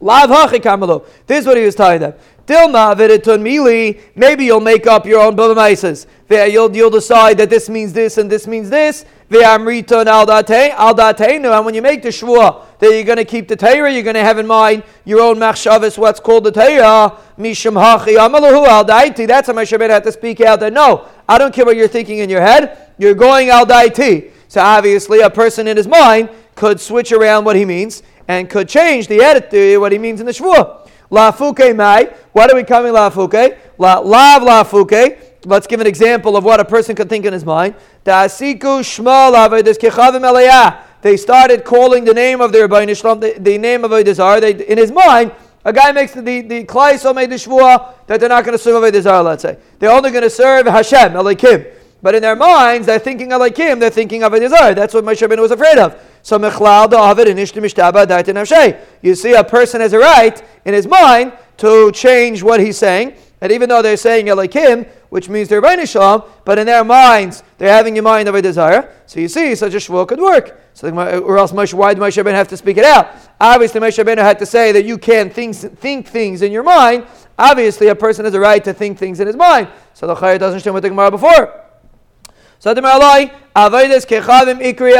Lav 0.00 0.30
hachi 0.30 1.04
This 1.26 1.40
is 1.40 1.46
what 1.46 1.56
he 1.56 1.64
was 1.64 1.74
telling 1.74 2.00
them. 2.00 2.14
Dilma 2.46 2.94
v'ritun 2.96 3.40
mili. 3.40 4.00
Maybe 4.16 4.44
you'll 4.44 4.60
make 4.60 4.86
up 4.86 5.06
your 5.06 5.20
own 5.20 5.36
b'maisas. 5.36 6.06
You'll 6.28 6.74
you'll 6.74 6.90
decide 6.90 7.38
that 7.38 7.50
this 7.50 7.68
means 7.68 7.92
this 7.92 8.18
and 8.18 8.30
this 8.30 8.46
means 8.46 8.70
this. 8.70 9.04
Ve'amritun 9.30 10.06
al 10.06 10.26
dateinu. 10.26 11.56
And 11.56 11.64
when 11.64 11.74
you 11.74 11.82
make 11.82 12.02
the 12.02 12.08
shvua 12.08 12.64
that 12.78 12.90
you're 12.90 13.04
going 13.04 13.18
to 13.18 13.24
keep 13.24 13.48
the 13.48 13.56
Torah, 13.56 13.92
you're 13.92 14.02
going 14.02 14.14
to 14.14 14.24
have 14.24 14.38
in 14.38 14.46
mind 14.46 14.82
your 15.04 15.20
own 15.20 15.36
machshavas, 15.36 15.96
what's 15.98 16.20
called 16.20 16.44
the 16.44 16.52
Torah. 16.52 17.16
Hachi 17.38 18.16
al 18.16 18.84
daiti. 18.84 19.26
That's 19.26 19.46
how 19.46 19.54
Moshe 19.54 19.90
had 19.90 20.04
to 20.04 20.12
speak 20.12 20.40
out. 20.40 20.60
That 20.60 20.72
no, 20.72 21.06
I 21.28 21.38
don't 21.38 21.54
care 21.54 21.64
what 21.64 21.76
you're 21.76 21.88
thinking 21.88 22.18
in 22.18 22.28
your 22.28 22.40
head. 22.40 22.92
You're 22.98 23.14
going 23.14 23.50
al 23.50 23.66
daiti. 23.66 24.30
So 24.48 24.60
obviously, 24.60 25.20
a 25.20 25.30
person 25.30 25.66
in 25.66 25.76
his 25.76 25.86
mind 25.86 26.28
could 26.54 26.80
switch 26.80 27.12
around 27.12 27.44
what 27.44 27.56
he 27.56 27.64
means 27.64 28.02
and 28.28 28.48
could 28.50 28.68
change 28.68 29.08
the 29.08 29.22
attitude, 29.22 29.80
what 29.80 29.92
he 29.92 29.98
means 29.98 30.20
in 30.20 30.26
the 30.26 30.32
Shvuah. 30.32 30.81
La 31.12 31.30
fuke 31.30 31.76
mai. 31.76 32.08
What 32.32 32.50
are 32.50 32.56
we 32.56 32.64
coming 32.64 32.94
la 32.94 33.10
fuke? 33.10 33.58
La 33.76 33.98
lav 33.98 34.42
la 34.42 34.64
fuke. 34.64 35.18
Let's 35.44 35.66
give 35.66 35.78
an 35.78 35.86
example 35.86 36.38
of 36.38 36.44
what 36.44 36.58
a 36.58 36.64
person 36.64 36.96
could 36.96 37.10
think 37.10 37.26
in 37.26 37.34
his 37.34 37.44
mind. 37.44 37.74
Da'asiku 38.06 38.80
shma 38.80 39.30
lavedis 39.30 39.76
kechavim 39.76 40.22
eliyah. 40.22 40.78
They 41.02 41.18
started 41.18 41.64
calling 41.64 42.04
the 42.04 42.14
name 42.14 42.40
of 42.40 42.50
their 42.50 42.66
Rebbeinu 42.66 42.98
Shalom, 42.98 43.20
the, 43.20 43.34
the 43.38 43.58
name 43.58 43.84
of 43.84 43.90
Avodah 43.90 44.40
They 44.40 44.66
In 44.66 44.78
his 44.78 44.90
mind, 44.90 45.32
a 45.66 45.72
guy 45.72 45.92
makes 45.92 46.12
the 46.12 46.22
the 46.22 46.64
Klai 46.64 47.14
made 47.14 47.28
the 47.28 47.36
shvuah 47.36 48.06
that 48.06 48.18
they're 48.18 48.30
not 48.30 48.44
going 48.44 48.56
to 48.56 48.62
serve 48.62 48.82
Avodah 48.82 49.24
Let's 49.24 49.42
say 49.42 49.58
they're 49.80 49.92
only 49.92 50.12
going 50.12 50.22
to 50.22 50.30
serve 50.30 50.66
Hashem 50.66 51.12
Elikim. 51.12 51.66
But 52.00 52.14
in 52.14 52.22
their 52.22 52.36
minds, 52.36 52.86
they're 52.86 52.98
thinking 52.98 53.30
Elikim. 53.30 53.80
They're 53.80 53.90
thinking 53.90 54.22
of 54.22 54.32
Avodah 54.32 54.74
That's 54.74 54.94
what 54.94 55.04
Moshe 55.04 55.28
Rabbeinu 55.28 55.42
was 55.42 55.50
afraid 55.50 55.76
of. 55.76 56.00
So 56.22 56.38
mechlal 56.38 56.88
da'avid 56.88 57.28
and 57.30 57.38
ishti 57.38 57.60
mishtaba 57.60 58.06
daitin 58.06 58.80
You 59.02 59.14
see, 59.14 59.34
a 59.34 59.44
person 59.44 59.80
has 59.80 59.92
a 59.92 59.98
right 59.98 60.42
in 60.64 60.74
his 60.74 60.86
mind 60.86 61.32
to 61.58 61.92
change 61.92 62.42
what 62.42 62.60
he's 62.60 62.78
saying. 62.78 63.16
And 63.40 63.50
even 63.50 63.68
though 63.68 63.82
they're 63.82 63.96
saying 63.96 64.26
Elikim, 64.26 64.88
which 65.08 65.28
means 65.28 65.48
they're 65.48 65.60
Rebbeinu 65.60 65.86
Shalom, 65.86 66.22
but 66.44 66.60
in 66.60 66.66
their 66.66 66.84
minds, 66.84 67.42
they're 67.58 67.72
having 67.72 67.98
a 67.98 68.02
mind 68.02 68.28
of 68.28 68.36
a 68.36 68.40
desire. 68.40 68.94
So 69.06 69.18
you 69.18 69.26
see, 69.26 69.56
such 69.56 69.74
a 69.74 69.78
shvuah 69.78 70.06
could 70.06 70.20
work. 70.20 70.60
So, 70.74 70.88
or 70.90 71.38
else 71.38 71.50
Moshe, 71.50 71.74
why 71.74 71.92
did 71.92 72.00
Moshe 72.00 72.22
Rabbeinu 72.22 72.34
have 72.34 72.46
to 72.48 72.56
speak 72.56 72.76
it 72.76 72.84
out? 72.84 73.10
Obviously, 73.40 73.80
Moshe 73.80 74.02
Rabbeinu 74.02 74.18
had 74.18 74.38
to 74.38 74.46
say 74.46 74.70
that 74.70 74.84
you 74.84 74.96
can't 74.96 75.32
think, 75.32 75.56
think 75.56 76.06
things 76.06 76.42
in 76.42 76.52
your 76.52 76.62
mind. 76.62 77.04
Obviously, 77.36 77.88
a 77.88 77.96
person 77.96 78.24
has 78.24 78.32
a 78.34 78.40
right 78.40 78.62
to 78.62 78.72
think 78.72 78.96
things 78.96 79.18
in 79.18 79.26
his 79.26 79.36
mind. 79.36 79.68
So 79.92 80.06
the 80.06 80.14
Chayat 80.14 80.38
doesn't 80.38 80.52
understand 80.52 80.74
what 80.74 80.84
the 80.84 80.90
Gemara 80.90 81.10
before. 81.10 81.60
So 82.60 82.72
the 82.72 82.80
Gemara, 82.80 83.28
Avodas 83.56 84.06
kechavim 84.06 84.62
ikri 84.62 84.94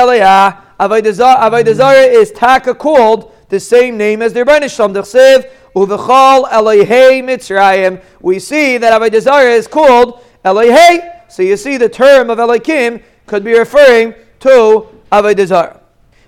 Avodah 0.83 1.75
Zarah 1.75 2.01
is 2.01 2.33
taka 2.33 2.75
called 2.75 3.33
the 3.51 3.61
same 3.61 3.97
name 3.97 4.21
as 4.21 4.33
the 4.33 4.41
Rebbeinu 4.41 4.69
Shalom. 4.69 4.93
D'chsev 4.93 5.49
uvechol 5.77 6.49
Elohei 6.49 7.23
Mitzrayim. 7.23 8.03
We 8.21 8.41
see 8.41 8.79
that 8.79 9.01
Avodah 9.01 9.21
Zarah 9.21 9.53
is 9.53 9.69
called 9.69 10.25
Elohei. 10.45 11.31
So 11.31 11.45
you 11.45 11.57
see 11.57 11.77
the 11.77 11.89
term 11.89 12.31
of 12.31 12.41
Elohim 12.41 13.01
could 13.27 13.45
be 13.45 13.57
referring 13.57 14.15
to 14.41 14.89
Avodah 15.13 15.47
Zarah. 15.47 15.81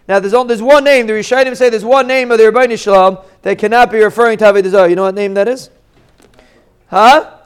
Now 0.07 0.21
there's, 0.21 0.35
only, 0.35 0.49
there's 0.49 0.63
one 0.63 0.85
name, 0.85 1.09
the 1.09 1.15
Rishonim 1.15 1.57
say 1.57 1.69
there's 1.69 1.85
one 1.85 2.07
name 2.07 2.31
of 2.31 2.39
the 2.39 2.45
Rebbeinu 2.45 2.81
Shalom 2.81 3.19
that 3.43 3.59
cannot 3.59 3.91
be 3.91 3.99
referring 3.99 4.39
to 4.39 4.45
Avodah. 4.45 4.89
You 4.89 4.95
know 4.95 5.03
what 5.03 5.17
name 5.17 5.35
that 5.35 5.49
is? 5.49 5.71
Huh? 6.87 7.39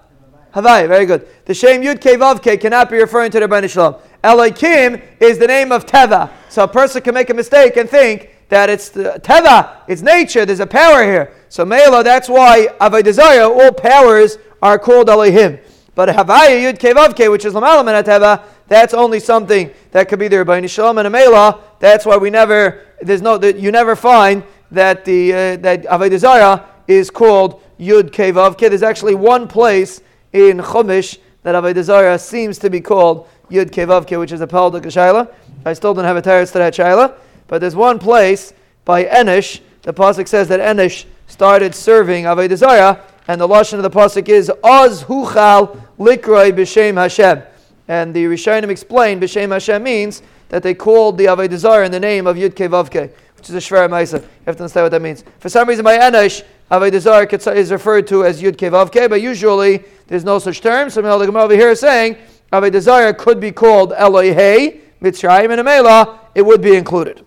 Havai, 0.53 0.87
very 0.87 1.07
good. 1.07 1.27
The 1.47 1.55
Shem 1.55 1.81
Yud 1.81 2.01
Ke 2.01 2.21
Vav 2.21 2.41
Ke 2.43 2.61
cannot 2.61 2.91
be 2.91 2.99
referring 2.99 3.31
to 3.31 3.41
the 3.41 3.47
Rebbeinu 3.47 3.71
Shalom. 3.71 3.95
Elohim 4.23 5.01
is 5.21 5.39
the 5.39 5.47
name 5.47 5.73
of 5.73 5.87
Teva. 5.87 6.33
So 6.49 6.65
a 6.65 6.69
person 6.69 7.03
can 7.03 7.15
make 7.15 7.31
a 7.31 7.35
mistake 7.35 7.77
and 7.77 7.89
think 7.89 8.31
that 8.49 8.71
it's 8.71 8.89
the, 8.89 9.21
Teva, 9.23 9.83
it's 9.87 10.03
nature, 10.03 10.47
there's 10.47 10.61
a 10.61 10.67
power 10.67 11.03
here. 11.03 11.35
So 11.49 11.65
Mela, 11.65 12.03
that's 12.03 12.29
why 12.29 12.69
Avodah 12.81 13.13
Zarah, 13.13 13.49
all 13.49 13.73
powers 13.73 14.39
are 14.63 14.79
called 14.79 15.11
Elohim. 15.11 15.59
But 15.95 16.09
Havaya 16.11 16.73
Yud 16.73 16.79
Ke 16.79 16.97
Vav 16.97 17.15
Ke, 17.15 17.31
which 17.31 17.45
is 17.45 17.55
lamalaman 17.55 18.03
Teva, 18.03 18.45
that's 18.69 18.95
only 18.95 19.21
something 19.21 19.71
that 19.91 20.09
could 20.09 20.19
be 20.19 20.29
there 20.29 20.45
by 20.45 20.65
Shalom 20.67 20.99
and 20.99 21.11
Mela. 21.11 21.61
That's 21.81 22.07
why 22.07 22.17
we 22.17 22.31
never, 22.31 22.87
there's 23.01 23.23
no, 23.23 23.43
you 23.43 23.73
never 23.73 23.97
find 23.97 24.45
that 24.71 25.05
the 25.05 25.33
uh, 25.33 25.57
that 25.57 25.85
Avodah 25.85 26.19
Zarah 26.19 26.69
is 26.87 27.11
called 27.11 27.63
Yud 27.79 28.11
Ke 28.13 28.35
Vav 28.35 28.59
There's 28.59 28.83
actually 28.83 29.15
one 29.15 29.49
place 29.49 30.03
in 30.33 30.59
Chumash 30.59 31.19
that 31.43 31.55
Avodah 31.55 31.83
Zarah 31.83 32.19
seems 32.19 32.59
to 32.59 32.71
be 32.71 32.81
called 32.81 33.29
Yud 33.51 33.71
Ke 33.71 33.89
Vav 33.89 34.07
Ke, 34.07 34.19
which 34.19 34.33
is 34.33 34.41
a 34.41 34.47
Paldik 34.47 34.83
Shaila. 34.83 35.33
I 35.65 35.73
still 35.73 35.95
don't 35.95 36.05
have 36.05 36.17
a 36.17 36.23
teretz 36.23 36.53
to 36.53 36.59
that 36.59 36.75
Shaila, 36.75 37.15
but 37.47 37.61
there's 37.61 37.77
one 37.77 37.99
place 37.99 38.53
by 38.85 39.05
Enish. 39.05 39.61
The 39.83 39.93
pasuk 39.93 40.29
says 40.29 40.49
that 40.49 40.61
Enish 40.61 41.05
started 41.27 41.75
serving 41.75 42.25
Avodah 42.25 43.01
and 43.27 43.41
the 43.41 43.47
lashon 43.47 43.75
of 43.75 43.83
the 43.83 43.91
pasuk 43.91 44.29
is 44.29 44.51
Oz 44.65 45.05
Huchal 45.05 45.81
Likroi 45.99 46.53
B'Shem 46.53 46.95
Hashem. 46.95 47.43
And 47.87 48.15
the 48.15 48.25
Rishonim 48.25 48.71
explain 48.71 49.21
B'Shem 49.21 49.51
Hashem 49.51 49.83
means 49.83 50.23
that 50.49 50.63
they 50.63 50.75
called 50.75 51.19
the 51.19 51.27
Avodah 51.27 51.85
in 51.85 51.93
the 51.93 52.01
name 52.01 52.27
of 52.27 52.37
Yud 52.37 52.53
Ke 52.53 52.71
Vav 52.71 52.89
Ke, 52.89 53.15
which 53.37 53.51
is 53.51 53.55
a 53.55 53.59
Shver 53.59 53.89
Maisa. 53.89 54.23
You 54.23 54.29
have 54.47 54.57
to 54.57 54.63
understand 54.63 54.85
what 54.85 54.91
that 54.91 55.03
means. 55.03 55.25
For 55.41 55.49
some 55.49 55.69
reason, 55.69 55.85
by 55.85 55.99
Enish, 55.99 56.43
Avodah 56.71 57.55
is 57.55 57.71
referred 57.71 58.07
to 58.09 58.25
as 58.25 58.43
Yud 58.43 58.57
Ke 58.57 58.73
Vav 58.73 58.91
Ke, 58.91 59.09
but 59.09 59.21
usually 59.21 59.85
there's 60.07 60.25
no 60.25 60.39
such 60.39 60.61
term. 60.61 60.89
So 60.91 61.03
the 61.03 61.27
Gemara 61.27 61.45
over 61.45 61.55
here 61.55 61.71
is 61.71 61.81
saying 61.81 62.17
Avodah 62.53 62.81
Zarah 62.81 63.15
could 63.15 63.41
be 63.41 63.53
called 63.53 63.93
Elohei 63.93 64.81
Mitzrayim, 65.03 65.51
and 65.51 65.61
Amela 65.61 66.19
it 66.35 66.43
would 66.43 66.63
be 66.63 66.75
included. 66.75 67.25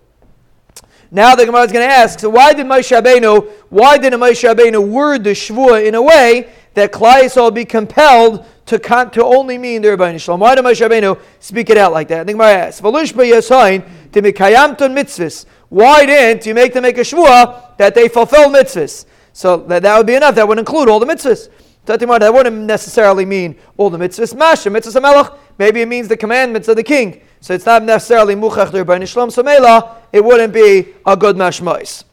Now 1.14 1.34
the 1.34 1.44
Gemara 1.44 1.64
is 1.64 1.72
going 1.72 1.86
to 1.86 1.92
ask, 1.92 2.20
so 2.20 2.30
why 2.30 2.54
did 2.54 2.66
Moshe 2.66 2.98
Rabbeinu, 2.98 3.46
why 3.68 3.98
did 3.98 4.14
Moshe 4.14 4.48
Rabbeinu 4.48 4.88
word 4.88 5.24
the 5.24 5.30
Shvuah 5.30 5.86
in 5.86 5.94
a 5.94 6.00
way 6.00 6.50
that 6.72 6.90
Klai 6.90 7.36
will 7.36 7.50
be 7.50 7.66
compelled 7.66 8.46
to, 8.64 8.78
con- 8.78 9.10
to 9.10 9.22
only 9.22 9.58
mean 9.58 9.82
the 9.82 9.88
Rebbeinu 9.88 10.18
Shalom? 10.18 10.40
Why 10.40 10.54
did 10.54 10.64
Moshe 10.64 10.88
Rabbeinu 10.88 11.20
speak 11.38 11.68
it 11.68 11.76
out 11.76 11.92
like 11.92 12.08
that? 12.08 12.26
The 12.26 12.32
Gemara 12.32 12.52
asks, 12.52 12.80
mitzvahs. 12.80 15.46
Why 15.68 16.06
didn't 16.06 16.46
you 16.46 16.54
make 16.54 16.72
them 16.72 16.82
make 16.82 16.96
a 16.96 17.02
Shvuah 17.02 17.76
that 17.76 17.94
they 17.94 18.08
fulfill 18.08 18.48
mitzvahs? 18.48 19.04
So 19.34 19.58
that, 19.58 19.82
that 19.82 19.98
would 19.98 20.06
be 20.06 20.14
enough. 20.14 20.34
That 20.34 20.48
would 20.48 20.58
include 20.58 20.88
all 20.88 20.98
the 20.98 21.06
mitzvahs. 21.06 21.50
That 21.84 22.00
wouldn't 22.06 22.56
necessarily 22.56 23.24
mean 23.24 23.56
all 23.76 23.90
the 23.90 23.98
mitzvahs. 23.98 24.36
Masha, 24.36 24.70
mitzvahs 24.70 25.02
melech. 25.02 25.32
Maybe 25.58 25.82
it 25.82 25.88
means 25.88 26.06
the 26.08 26.16
commandments 26.16 26.68
of 26.68 26.76
the 26.76 26.82
king. 26.82 27.22
So 27.40 27.54
it's 27.54 27.66
not 27.66 27.82
necessarily 27.82 28.36
muchach 28.36 28.72
l'rbein 28.72 29.02
shlom 29.02 29.34
samela. 29.34 29.96
It 30.12 30.24
wouldn't 30.24 30.52
be 30.52 30.94
a 31.04 31.16
good 31.16 31.34
mashmois. 31.36 32.04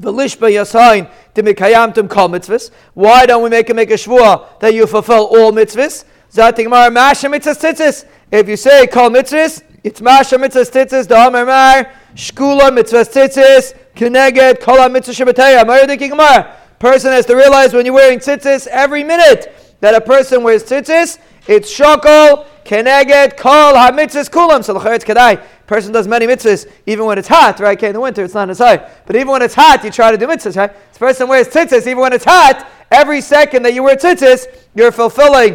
V'lishba 0.00 0.52
yasain 0.52 1.10
demikayamtim 1.34 2.08
kol 2.08 2.28
mitzvahs. 2.28 2.70
Why 2.94 3.26
don't 3.26 3.42
we 3.42 3.50
make 3.50 3.68
a 3.70 3.74
make 3.74 3.90
a 3.90 3.94
shvua 3.94 4.58
that 4.60 4.72
you 4.72 4.86
fulfill 4.86 5.26
all 5.26 5.50
mitzvahs? 5.50 6.04
Zating 6.32 6.70
mar 6.70 6.88
masha 6.90 7.26
mitzvahs 7.26 7.58
tzitzis. 7.58 8.04
If 8.30 8.48
you 8.48 8.56
say 8.56 8.86
kol 8.86 9.10
mitzvahs, 9.10 9.64
it's 9.82 10.00
masha 10.00 10.36
mitzvahs 10.38 10.70
tzitzis. 10.70 11.08
Da'amar 11.08 11.44
mar 11.44 11.92
shkula 12.14 12.70
mitzvahs 12.70 13.10
tzitzis. 13.10 13.76
Kineged 13.96 14.60
kol 14.60 14.88
mitzvah 14.88 15.12
shabbataya. 15.12 15.66
Mar 15.66 15.84
gemara. 15.96 16.56
Person 16.82 17.12
has 17.12 17.26
to 17.26 17.36
realize 17.36 17.72
when 17.72 17.86
you're 17.86 17.94
wearing 17.94 18.18
tzitzis 18.18 18.66
every 18.66 19.04
minute 19.04 19.54
that 19.78 19.94
a 19.94 20.00
person 20.00 20.42
wears 20.42 20.64
tzitzis, 20.64 21.20
it's 21.46 21.72
shokol, 21.72 22.44
keneged, 22.64 23.36
kol, 23.36 23.76
ha-mitzvahs, 23.76 24.28
kulam. 24.28 24.64
So 24.64 24.72
the 24.72 24.80
kadai. 24.80 25.40
Person 25.68 25.92
does 25.92 26.08
many 26.08 26.26
mitzvahs 26.26 26.68
even 26.86 27.06
when 27.06 27.18
it's 27.18 27.28
hot, 27.28 27.60
right? 27.60 27.78
Okay, 27.78 27.90
in 27.90 27.92
the 27.92 28.00
winter 28.00 28.24
it's 28.24 28.34
not 28.34 28.50
as 28.50 28.58
high. 28.58 28.90
But 29.06 29.14
even 29.14 29.28
when 29.28 29.42
it's 29.42 29.54
hot, 29.54 29.84
you 29.84 29.92
try 29.92 30.10
to 30.10 30.18
do 30.18 30.26
mitzvahs, 30.26 30.56
right? 30.56 30.72
This 30.88 30.98
person 30.98 31.28
wears 31.28 31.46
tzitzis 31.46 31.82
even 31.86 31.98
when 31.98 32.12
it's 32.12 32.24
hot. 32.24 32.68
Every 32.90 33.20
second 33.20 33.62
that 33.62 33.74
you 33.74 33.84
wear 33.84 33.94
tzitzis, 33.94 34.46
you're 34.74 34.90
fulfilling 34.90 35.54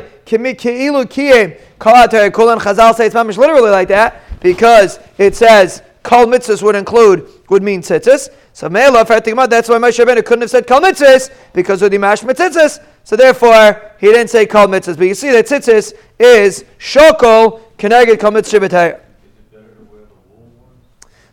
Chazal 2.59 2.95
say 2.95 3.05
it's 3.07 3.15
literally 3.37 3.69
like 3.69 3.89
that 3.89 4.23
because 4.39 4.99
it 5.17 5.35
says 5.35 5.81
kol 6.07 6.25
mitzvahs 6.25 6.63
would 6.63 6.75
include, 6.75 7.27
would 7.49 7.61
mean 7.61 7.81
tzitzis. 7.81 8.29
So 8.57 8.69
Me'ela, 8.69 9.05
that's 9.05 9.69
why 9.69 9.77
Moshe 9.77 10.03
Rabbeinu 10.03 10.25
couldn't 10.25 10.41
have 10.41 10.49
said 10.49 10.65
Kol 10.65 10.81
Mitzvahs, 10.81 11.29
because 11.53 11.83
of 11.83 11.91
the 11.91 11.99
Mash 11.99 12.21
Mitzitzis. 12.21 12.83
So 13.03 13.15
therefore, 13.15 13.91
he 13.99 14.07
didn't 14.07 14.29
say 14.31 14.47
Kol 14.47 14.65
Mitzvahs. 14.65 14.97
But 14.97 15.03
you 15.03 15.13
see 15.13 15.29
that 15.29 15.45
Tzitzis 15.45 15.93
is 16.17 16.65
Shokol 16.79 17.61
Keneged 17.77 18.19
Kol 18.19 18.31
Mitzvah 18.31 18.99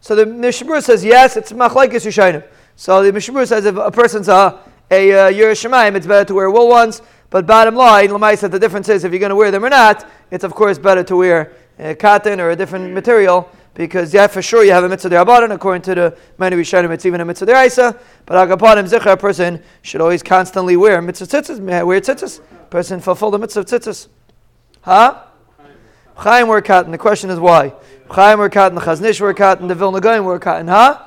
So 0.02 0.14
the 0.14 0.26
Mishabur 0.26 0.82
says, 0.82 1.02
yes, 1.02 1.38
it's 1.38 1.50
Machlaikis 1.50 2.04
Yishayim. 2.04 2.44
So 2.76 3.02
the 3.02 3.10
Mishabur 3.10 3.48
says 3.48 3.64
if 3.64 3.76
a 3.76 3.90
person's 3.90 4.28
a, 4.28 4.60
a 4.90 5.12
uh, 5.12 5.28
it's 5.30 6.06
better 6.06 6.24
to 6.26 6.34
wear 6.34 6.50
wool 6.50 6.68
ones. 6.68 7.00
But 7.30 7.46
bottom 7.46 7.74
line, 7.74 8.10
Lamai 8.10 8.36
said 8.36 8.52
the 8.52 8.58
difference 8.58 8.90
is 8.90 9.04
if 9.04 9.12
you're 9.12 9.18
going 9.18 9.30
to 9.30 9.36
wear 9.36 9.50
them 9.50 9.64
or 9.64 9.70
not, 9.70 10.06
it's 10.30 10.44
of 10.44 10.54
course 10.54 10.78
better 10.78 11.02
to 11.04 11.16
wear 11.16 11.52
uh, 11.78 11.94
cotton 11.98 12.38
or 12.38 12.50
a 12.50 12.56
different 12.56 12.92
material 12.92 13.48
because 13.74 14.14
yeah, 14.14 14.28
for 14.28 14.40
sure 14.40 14.64
you 14.64 14.70
have 14.70 14.84
a 14.84 14.88
mitzvah 14.88 15.10
derabanan. 15.10 15.52
According 15.52 15.82
to 15.82 15.94
the 15.94 16.16
many 16.38 16.56
Rishonim, 16.56 16.90
it's 16.92 17.04
even 17.04 17.20
a 17.20 17.24
mitzvah 17.24 17.46
deraisa. 17.46 17.98
But 18.24 18.48
agapanim 18.48 18.88
zichar, 18.88 19.12
a 19.12 19.16
person 19.16 19.62
should 19.82 20.00
always 20.00 20.22
constantly 20.22 20.76
wear 20.76 21.02
mitzvah 21.02 21.26
tzitzis. 21.26 21.60
Wear 21.60 22.00
tzitzis. 22.00 22.40
Person 22.70 23.00
fulfill 23.00 23.30
the 23.30 23.38
mitzvah 23.38 23.64
tzitzis. 23.64 24.08
Huh? 24.82 25.24
Chaim 26.16 26.46
wore 26.46 26.62
cotton. 26.62 26.92
The 26.92 26.98
question 26.98 27.30
is 27.30 27.40
why? 27.40 27.72
Chaim 28.10 28.38
wore 28.38 28.48
cotton. 28.48 28.76
The 28.76 28.80
Chaznish 28.82 29.20
wore 29.20 29.34
cotton. 29.34 29.66
The 29.66 29.74
Vilna 29.74 30.00
Gaon 30.00 30.24
wore 30.24 30.38
cotton. 30.38 30.68
Huh? 30.68 31.02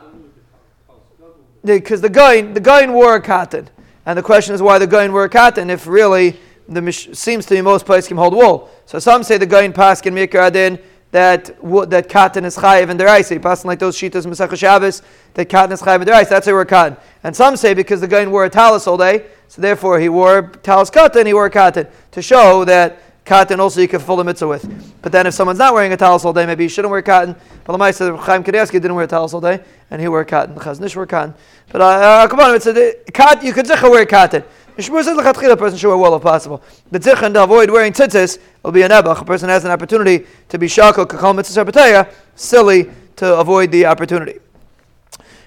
Because 1.63 2.01
the 2.01 2.09
Gaon, 2.09 2.53
the 2.53 2.59
Gaon 2.59 2.93
wore 2.93 3.19
cotton. 3.21 3.69
And 4.05 4.17
the 4.17 4.23
question 4.23 4.53
is 4.55 4.61
why 4.61 4.79
the 4.79 4.87
Gaon 4.87 5.13
wore 5.13 5.29
cotton 5.29 5.69
if 5.69 5.87
really 5.87 6.37
the 6.67 6.91
seems 6.91 7.45
to 7.45 7.55
be 7.55 7.61
most 7.61 7.85
places 7.85 8.07
can 8.07 8.17
hold 8.17 8.33
wool. 8.33 8.69
So 8.85 8.99
some 8.99 9.23
say 9.23 9.37
the 9.37 9.45
Gaon 9.45 9.71
paskin 9.73 10.13
mikra 10.13 10.47
adin 10.47 10.79
that 11.11 11.45
that 11.89 12.09
cotton 12.09 12.45
is 12.45 12.57
chayiv 12.57 12.89
and. 12.89 13.29
He 13.29 13.39
passing 13.39 13.67
like 13.67 13.79
those 13.79 13.97
shitas 13.97 14.25
Masach 14.25 14.55
Shabbos 14.57 15.01
that 15.33 15.49
cotton 15.49 15.71
is 15.71 15.81
chayiv 15.81 16.05
their 16.05 16.15
ice. 16.15 16.29
That's 16.29 16.47
why 16.47 16.53
we're 16.53 16.65
cotton. 16.65 16.97
And 17.23 17.35
some 17.35 17.55
say 17.55 17.73
because 17.73 18.01
the 18.01 18.07
guy 18.07 18.25
wore 18.25 18.45
a 18.45 18.49
talis 18.49 18.87
all 18.87 18.97
day, 18.97 19.27
so 19.47 19.61
therefore 19.61 19.99
he 19.99 20.09
wore 20.09 20.41
talis 20.63 20.89
cotton. 20.89 21.25
He 21.25 21.33
wore 21.33 21.49
cotton 21.49 21.87
to 22.11 22.21
show 22.21 22.65
that 22.65 22.99
cotton 23.27 23.59
also 23.59 23.81
you 23.81 23.87
can 23.87 23.99
fill 23.99 24.15
the 24.15 24.23
mitzvah 24.23 24.47
with. 24.47 25.01
But 25.01 25.11
then 25.11 25.27
if 25.27 25.33
someone's 25.33 25.59
not 25.59 25.73
wearing 25.73 25.93
a 25.93 25.97
talis 25.97 26.25
all 26.25 26.33
day, 26.33 26.45
maybe 26.45 26.63
he 26.63 26.69
shouldn't 26.69 26.91
wear 26.91 27.01
cotton. 27.01 27.35
But 27.63 27.77
the 27.77 27.91
said 27.91 28.15
Chaim 28.19 28.43
Kanievsky 28.43 28.73
didn't 28.73 28.95
wear 28.95 29.05
a 29.05 29.07
talis 29.07 29.33
all 29.33 29.41
day, 29.41 29.63
and 29.91 30.01
he 30.01 30.07
wore 30.07 30.25
cotton. 30.25 30.55
The 30.55 30.61
Chaznish 30.61 30.95
wore 30.95 31.05
cotton. 31.05 31.33
But 31.71 31.81
uh, 31.81 31.85
uh, 31.85 32.27
come 32.27 32.39
on, 32.39 32.55
it's 32.55 32.67
a, 32.67 32.95
cotton, 33.13 33.45
you 33.45 33.53
could 33.53 33.67
wear 33.69 34.05
cotton. 34.05 34.43
Shmur 34.77 35.03
says 35.03 35.17
a 35.17 35.57
person 35.57 35.77
should 35.77 35.89
wear 35.89 35.97
wool 35.97 36.15
if 36.15 36.21
possible. 36.21 36.61
But 36.91 37.01
zichon 37.01 37.33
to 37.33 37.43
avoid 37.43 37.71
wearing 37.71 37.93
tzitzis 37.93 38.37
will 38.61 38.71
be 38.71 38.83
a 38.83 38.89
nebach. 38.89 39.19
A 39.21 39.25
person 39.25 39.49
has 39.49 39.65
an 39.65 39.71
opportunity 39.71 40.27
to 40.49 40.59
be 40.59 40.67
shako 40.67 41.05
kakal 41.05 41.35
mitzvah 41.35 42.07
silly 42.35 42.91
to 43.15 43.39
avoid 43.39 43.71
the 43.71 43.87
opportunity. 43.87 44.39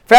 So 0.08 0.16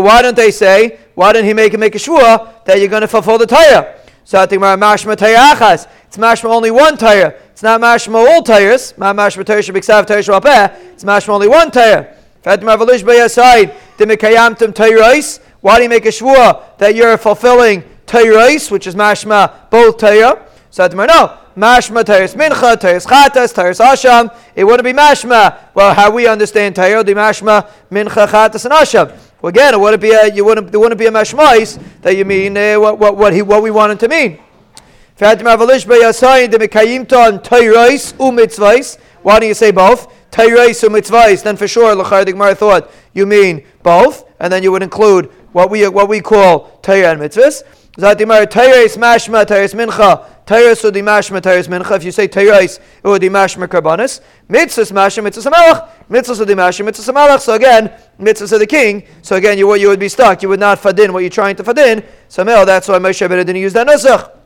why 0.00 0.22
don't 0.22 0.36
they 0.36 0.50
say, 0.50 0.98
why 1.14 1.32
didn't 1.34 1.46
he 1.46 1.52
make 1.52 1.78
make 1.78 1.94
a 1.94 1.98
shvua 1.98 2.64
that 2.64 2.78
you're 2.78 2.88
going 2.88 3.02
to 3.02 3.08
fulfill 3.08 3.36
the 3.36 3.46
Torah? 3.46 3.94
So 4.24 4.40
I 4.40 4.46
think 4.46 4.62
mashma 4.62 5.14
achas. 5.14 5.86
It's 6.06 6.16
mashma 6.16 6.44
only 6.44 6.70
one 6.70 6.96
Torah. 6.96 7.34
It's 7.50 7.62
not 7.62 7.82
mashma 7.82 8.14
all 8.14 8.42
Torahs. 8.42 8.96
Ma 8.96 9.12
mashma 9.12 9.44
Torah 9.44 9.62
should 9.62 9.74
be 9.74 9.80
ksav 9.80 10.06
Torah. 10.06 10.74
It's 10.94 11.04
mashma 11.04 11.28
only 11.28 11.48
one 11.48 11.70
Torah. 11.70 12.16
Fatim 12.42 12.74
avalish 12.74 13.02
b'yasayid. 13.02 13.74
Dimikayamtum 13.98 14.72
Torahs. 14.72 15.40
Why 15.62 15.76
do 15.76 15.84
you 15.84 15.88
make 15.88 16.04
a 16.04 16.08
shvua 16.08 16.76
that 16.78 16.96
you're 16.96 17.16
fulfilling 17.16 17.84
Teiros, 18.04 18.68
which 18.68 18.88
is 18.88 18.96
mashma 18.96 19.70
both 19.70 19.96
Teira? 19.96 20.42
So 20.70 20.88
no, 20.88 21.38
mashma 21.56 22.02
Teiros 22.02 22.34
mincha, 22.34 22.74
Teiros 22.76 23.06
chatas, 23.06 23.54
Teiros 23.54 23.78
asham. 23.78 24.34
It 24.56 24.64
wouldn't 24.64 24.84
be 24.84 24.92
mashma. 24.92 25.56
Well, 25.72 25.94
how 25.94 26.10
we 26.10 26.26
understand 26.26 26.74
Teira, 26.74 27.06
the 27.06 27.14
mashma 27.14 27.70
mincha 27.92 28.26
chatas 28.26 28.64
and 28.64 28.74
asham. 28.74 29.16
Well, 29.40 29.50
again, 29.50 29.74
it 29.74 29.80
wouldn't 29.80 30.02
be 30.02 30.10
a, 30.10 30.34
you 30.34 30.44
wouldn't 30.44 30.72
there 30.72 30.80
wouldn't 30.80 30.98
be 30.98 31.06
a 31.06 31.12
mashmais 31.12 31.80
that 32.02 32.16
you 32.16 32.24
mean 32.24 32.56
uh, 32.56 32.80
what, 32.80 32.98
what 32.98 33.16
what 33.16 33.32
he 33.32 33.42
what 33.42 33.62
we 33.62 33.70
want 33.70 33.92
him 33.92 33.98
to 33.98 34.08
mean. 34.08 34.40
Why 35.18 35.36
do 39.38 39.46
you 39.46 39.54
say 39.54 39.70
both? 39.70 40.12
Tairais 40.32 40.88
mitzvahs, 40.88 41.42
then 41.42 41.56
for 41.58 41.68
sure, 41.68 41.94
the 41.94 42.32
Gemara 42.32 42.54
thought 42.54 42.90
you 43.12 43.26
mean 43.26 43.64
both, 43.82 44.24
and 44.40 44.50
then 44.52 44.62
you 44.62 44.72
would 44.72 44.82
include 44.82 45.30
what 45.52 45.70
we 45.70 45.86
what 45.88 46.08
we 46.08 46.20
call 46.20 46.78
Torah 46.82 47.12
and 47.12 47.20
mitzvahs. 47.20 47.62
Zatimar 47.96 48.46
Tairais 48.46 48.96
mashma, 48.96 49.44
Tairais 49.44 49.74
mincha, 49.74 50.24
Tairais 50.46 50.82
udi 50.82 51.02
mashma, 51.02 51.42
Tairais 51.42 51.68
mincha. 51.68 51.94
If 51.96 52.04
you 52.04 52.10
say 52.10 52.26
Tairais, 52.26 52.78
it 52.78 53.06
would 53.06 53.20
be 53.20 53.28
mashma 53.28 53.66
karbanis. 53.66 54.22
Mitzvahs 54.48 54.92
mashma, 54.92 55.28
mitzvahs 55.28 55.50
amalach, 55.50 55.90
mitzvahs 56.08 56.42
udi 56.44 56.54
mashma, 56.54 56.88
mitzvahs 56.88 57.12
amalach. 57.12 57.40
So 57.40 57.52
again, 57.52 57.92
mitzvahs 58.18 58.54
of 58.54 58.60
the 58.60 58.66
king. 58.66 59.06
So 59.20 59.36
again, 59.36 59.58
you, 59.58 59.74
you 59.74 59.88
would 59.88 60.00
be 60.00 60.08
stuck. 60.08 60.42
You 60.42 60.48
would 60.48 60.60
not 60.60 60.78
fadin 60.78 61.10
what 61.12 61.18
you're 61.18 61.28
trying 61.28 61.56
to 61.56 61.62
fadin. 61.62 62.02
So 62.28 62.44
that's 62.44 62.88
why 62.88 62.98
Moshe 62.98 63.28
Rabbeinu 63.28 63.44
didn't 63.44 63.56
use 63.56 63.74
that 63.74 63.86
nusach. 63.86 64.38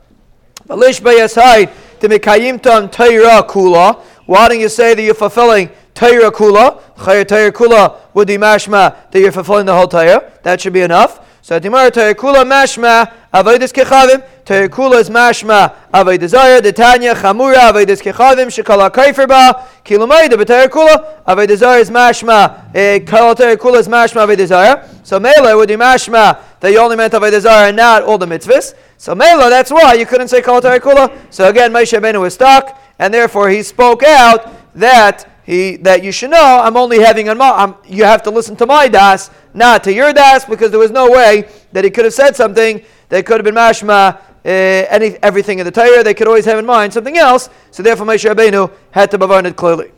Valish 0.67 1.01
bayasai 1.01 1.71
to 2.01 2.09
mekayimton 2.09 2.91
Torah 2.91 3.43
kula. 3.47 4.01
Why 4.25 4.49
don't 4.49 4.59
you 4.59 4.67
say 4.67 4.93
that 4.93 5.01
you're 5.01 5.13
fulfilling 5.13 5.69
Torah 5.93 6.31
kula? 6.31 6.81
Chayir 6.95 7.25
Torah 7.25 7.51
kula 7.53 8.06
would 8.17 8.27
be 8.27 8.35
mashma 8.35 8.95
that 9.11 9.19
you're 9.19 9.31
fulfilling 9.31 9.67
the 9.67 9.75
whole 9.75 9.87
Torah. 9.87 10.31
That 10.41 10.59
should 10.59 10.73
be 10.73 10.81
enough. 10.81 11.23
So 11.43 11.59
Timar 11.59 11.91
Torah 11.91 12.15
kula 12.15 12.43
mashma 12.43 13.13
avodas 13.31 13.71
kechavim. 13.71 14.25
Torah 14.43 14.97
is 14.97 15.07
mashma 15.07 15.75
avodas. 15.93 16.63
The 16.63 16.73
Tanya 16.73 17.13
chamura 17.13 17.71
avodas 17.71 18.01
kechavim 18.01 18.47
shekala 18.47 18.89
kaifer 18.89 19.27
ba. 19.27 19.67
Kilumay 19.85 20.31
the 20.31 20.43
Torah 20.43 20.67
kula 20.67 21.23
avodas 21.25 21.61
zayah 21.61 21.81
is 21.81 21.91
mashma. 21.91 22.75
Eh, 22.75 22.99
kala 23.05 23.35
Torah 23.35 23.55
kula 23.55 23.81
is 23.81 23.87
mashma 23.87 24.25
avodas 24.25 24.49
zayah. 24.49 25.05
So 25.05 25.19
Mela 25.19 25.55
would 25.55 25.69
be 25.69 25.75
mashma 25.75 26.41
that 26.59 26.71
you 26.71 26.79
only 26.79 26.95
meant 26.95 27.13
avodas 27.13 27.45
zayah 27.45 27.67
and 27.67 27.77
not 27.77 28.01
all 28.01 28.17
the 28.17 28.25
mitzvahs. 28.25 28.73
So 28.97 29.13
Mela, 29.13 29.51
that's 29.51 29.69
why 29.69 29.93
you 29.93 30.07
couldn't 30.07 30.29
say 30.29 30.41
kala 30.41 30.63
Torah 30.63 30.79
kula. 30.79 31.15
So 31.29 31.47
again, 31.47 31.71
Moshe 31.71 31.95
Rabbeinu 31.95 32.19
was 32.21 32.33
stuck 32.33 32.81
and 32.97 33.13
therefore 33.13 33.49
he 33.51 33.61
spoke 33.61 34.01
out 34.01 34.51
that 34.73 35.36
he 35.47 35.77
that 35.77 36.03
you 36.03 36.11
should 36.11 36.29
know 36.29 36.59
I'm 36.61 36.75
only 36.75 36.99
having 36.99 37.29
on 37.29 37.37
my 37.37 37.73
you 37.85 38.03
have 38.03 38.21
to 38.23 38.29
listen 38.29 38.57
to 38.57 38.65
my 38.65 38.89
das, 38.89 39.31
not 39.53 39.83
to 39.85 39.93
your 39.93 40.11
das, 40.11 40.43
because 40.43 40.71
there 40.71 40.79
was 40.79 40.91
no 40.91 41.09
way 41.09 41.49
that 41.71 41.85
he 41.85 41.89
could 41.89 42.03
have 42.03 42.13
said 42.13 42.35
something 42.35 42.83
that 43.09 43.25
could 43.25 43.37
have 43.37 43.45
been 43.45 43.55
mashma. 43.55 44.19
Uh, 44.45 44.49
any, 44.89 45.17
everything 45.23 45.59
in 45.59 45.65
the 45.65 45.71
Torah, 45.71 46.03
they 46.03 46.13
could 46.13 46.27
always 46.27 46.45
have 46.45 46.57
in 46.57 46.65
mind 46.65 46.93
something 46.93 47.17
else. 47.17 47.49
So 47.71 47.83
therefore, 47.83 48.05
Moshe 48.05 48.33
Rabbeinu 48.33 48.71
had 48.91 49.11
to 49.11 49.17
bavarn 49.17 49.45
it 49.45 49.57
clearly. 49.57 49.91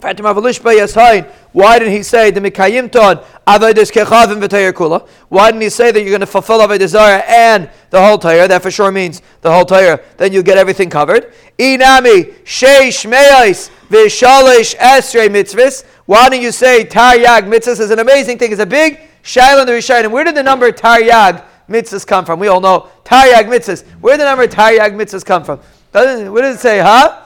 Why 0.00 0.12
didn't 0.12 1.90
he 1.90 2.02
say 2.04 2.30
the 2.30 2.40
mikayimton 2.40 3.24
avodas 3.48 3.90
kechavim 3.90 4.72
kula? 4.72 5.08
Why 5.28 5.50
didn't 5.50 5.62
he 5.62 5.70
say 5.70 5.90
that 5.90 6.00
you're 6.00 6.10
going 6.10 6.20
to 6.20 6.26
fulfill 6.26 6.60
avodah 6.60 6.86
zarah 6.86 7.24
and 7.26 7.68
the 7.90 8.00
whole 8.00 8.16
Torah? 8.16 8.46
That 8.46 8.62
for 8.62 8.70
sure 8.70 8.92
means 8.92 9.22
the 9.40 9.50
whole 9.50 9.64
Torah. 9.64 10.00
Then 10.16 10.32
you 10.32 10.44
get 10.44 10.56
everything 10.56 10.88
covered. 10.88 11.32
Inami 11.58 12.32
sheish 12.44 13.10
meyais 13.10 13.70
v'shalish 13.90 14.76
esrei 14.76 15.28
mitzvahs. 15.28 15.84
Why 16.06 16.28
don't 16.28 16.42
you 16.42 16.52
say 16.52 16.84
taryag 16.84 17.48
mitzvahs 17.48 17.80
is 17.80 17.90
an 17.90 17.98
amazing 17.98 18.38
thing? 18.38 18.52
It's 18.52 18.60
a 18.60 18.66
big 18.66 19.00
shail 19.24 19.60
in 19.60 19.66
the 19.66 19.72
Rishayim. 19.72 20.12
Where 20.12 20.22
did 20.22 20.36
the 20.36 20.44
number 20.44 20.70
taryag 20.70 21.44
mitzvahs 21.68 22.06
come 22.06 22.24
from? 22.24 22.38
We 22.38 22.46
all 22.46 22.60
know 22.60 22.88
taryag 23.04 23.48
mitzvahs. 23.48 23.84
Where 24.00 24.16
did 24.16 24.20
the 24.20 24.26
number 24.26 24.46
taryag 24.46 24.94
mitzvahs 24.94 25.24
come 25.24 25.42
from? 25.42 25.58
Doesn't, 25.90 26.32
where 26.32 26.42
does 26.42 26.56
it 26.56 26.60
say, 26.60 26.78
huh? 26.78 27.24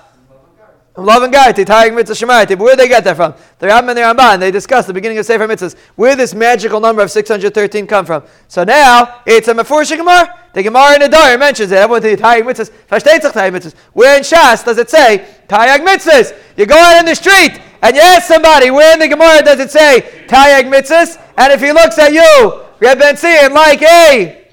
Love 0.94 1.22
and 1.22 1.32
Gaiti, 1.32 1.64
Taryag 1.64 1.94
Mitzvah 1.94 2.26
Shemayati. 2.26 2.49
But 2.49 2.58
where 2.58 2.76
they 2.76 2.87
get 2.87 3.02
that 3.04 3.16
from? 3.16 3.34
The 3.58 3.66
Rambam 3.68 3.88
and 3.88 3.96
the 3.96 4.02
Ramban, 4.02 4.40
they 4.40 4.50
discussed 4.50 4.88
the 4.88 4.92
beginning 4.92 5.16
of 5.16 5.25
Sefer 5.25 5.49
Mitzvahs. 5.49 5.75
Where 5.96 6.14
this 6.14 6.34
magical 6.34 6.80
number 6.80 7.00
of 7.00 7.11
613 7.11 7.87
come 7.87 8.04
from? 8.04 8.25
So 8.49 8.62
now, 8.62 9.22
it's 9.25 9.49
a 9.49 9.54
Mefurish 9.54 9.96
Gemara. 9.96 10.38
The 10.52 10.62
Gemara 10.62 10.94
in 10.94 11.00
the 11.00 11.08
Dar 11.08 11.38
mentions 11.38 11.72
it. 11.72 11.76
Everyone 11.76 12.02
thinks 12.02 12.20
Taryag 12.20 12.42
Mitzvahs. 12.42 12.70
Mitzvahs. 12.90 13.75
Where 13.94 14.18
in 14.18 14.22
Shas 14.22 14.64
does 14.66 14.76
it 14.76 14.90
say 14.90 15.26
Taryag 15.49 15.78
Mitzvahs? 15.78 16.38
You 16.58 16.66
go 16.66 16.76
out 16.76 16.99
in 16.99 17.06
the 17.06 17.14
street 17.14 17.58
and 17.80 17.96
you 17.96 18.02
ask 18.02 18.28
somebody, 18.28 18.70
where 18.70 18.92
in 18.92 18.99
the 18.99 19.08
Gemara 19.08 19.42
does 19.42 19.61
it 19.61 19.70
say 19.70 20.26
Taryag 20.26 20.70
Mitzvahs? 20.70 21.18
And 21.38 21.54
if 21.54 21.62
he 21.62 21.72
looks 21.72 21.99
at 21.99 22.12
you, 22.12 22.64
Reb 22.80 22.99
Ben 22.99 23.16
Zion, 23.16 23.54
like, 23.54 23.80
hey, 23.80 24.49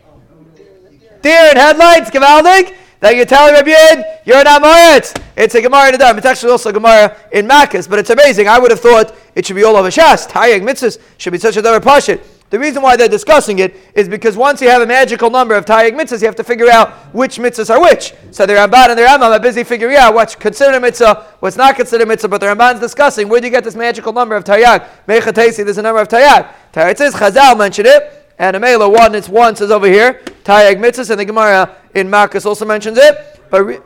deer 1.22 1.50
and 1.50 1.58
headlights, 1.58 2.10
Gavaldik, 2.10 2.78
that 3.00 3.16
you're 3.16 3.26
telling 3.26 3.54
Rabbi 3.54 3.70
Yid, 3.70 4.06
you're 4.26 4.44
not 4.44 4.62
Moritz. 4.62 5.14
It's 5.38 5.56
a 5.56 5.62
Gemara 5.62 5.88
in 5.88 5.92
the 5.94 5.98
Dam. 6.00 6.18
It's 6.18 6.26
actually 6.26 6.52
also 6.52 6.70
a 6.70 6.74
Gemara 6.74 7.16
in 7.32 7.48
Makkah, 7.48 7.84
but 7.90 8.00
it's 8.00 8.10
amazing. 8.10 8.48
I 8.48 8.60
would 8.60 8.72
have 8.72 8.82
thought 8.82 9.16
it 9.36 9.46
should 9.46 9.56
be 9.56 9.64
all 9.64 9.76
over 9.76 9.90
Shas. 9.90 10.28
Taryag 10.28 10.62
mitzvahs 10.62 11.00
should 11.18 11.32
be 11.32 11.40
such 11.40 11.58
a 11.58 11.62
double 11.62 11.86
pashit. 11.86 12.22
The 12.50 12.58
reason 12.58 12.82
why 12.82 12.96
they're 12.96 13.08
discussing 13.08 13.60
it 13.60 13.76
is 13.94 14.10
because 14.10 14.36
once 14.36 14.60
you 14.60 14.70
have 14.70 14.82
a 14.82 14.86
magical 14.88 15.30
number 15.30 15.54
of 15.54 15.66
Taryag 15.66 15.92
mitzvahs, 15.92 16.22
you 16.22 16.26
have 16.26 16.36
to 16.38 16.44
figure 16.44 16.70
out 16.70 16.92
which 17.14 17.38
mitzvahs 17.38 17.70
are 17.70 17.80
which. 17.80 18.14
So 18.32 18.46
the 18.46 18.54
Ramban 18.54 18.90
and 18.90 18.98
the 18.98 19.04
Rambam 19.04 19.30
are 19.30 19.40
busy 19.40 19.64
figuring 19.64 19.96
out 19.96 20.16
what's 20.16 20.36
considered 20.36 20.76
a 20.76 20.80
mitzvah, 20.80 21.28
what's 21.40 21.58
not 21.58 21.76
considered 21.76 22.04
a 22.04 22.08
mitzvah, 22.08 22.28
but 22.28 22.42
the 22.42 22.48
Ramban's 22.48 22.80
discussing 22.80 23.30
where 23.30 23.40
do 23.40 23.46
you 23.48 23.52
get 23.52 23.64
this 23.64 23.76
magical 23.76 24.12
number 24.12 24.36
of 24.36 24.44
Taryag? 24.44 24.90
Mechatesi, 25.08 25.64
there's 25.64 25.78
a 25.78 25.84
number 25.84 26.02
of 26.02 26.08
Taryag. 26.08 26.52
Taryag 26.74 26.98
says, 26.98 27.14
Chazal 27.14 27.58
mentioned 27.58 27.88
it. 27.88 28.19
And 28.40 28.56
Amela 28.56 28.92
one, 28.92 29.14
it's 29.16 29.28
one 29.30 29.56
says 29.56 29.70
over 29.70 29.86
here. 29.86 30.22
Taryag 30.44 30.78
mitzvahs, 30.78 31.10
and 31.12 31.20
the 31.20 31.26
Gemara 31.26 31.76
in 31.94 32.10
Marcus 32.10 32.46
also 32.46 32.66
mentions 32.66 32.98
it. 32.98 33.42
But 33.50 33.64
re- 33.64 33.80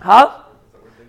huh? 0.00 0.42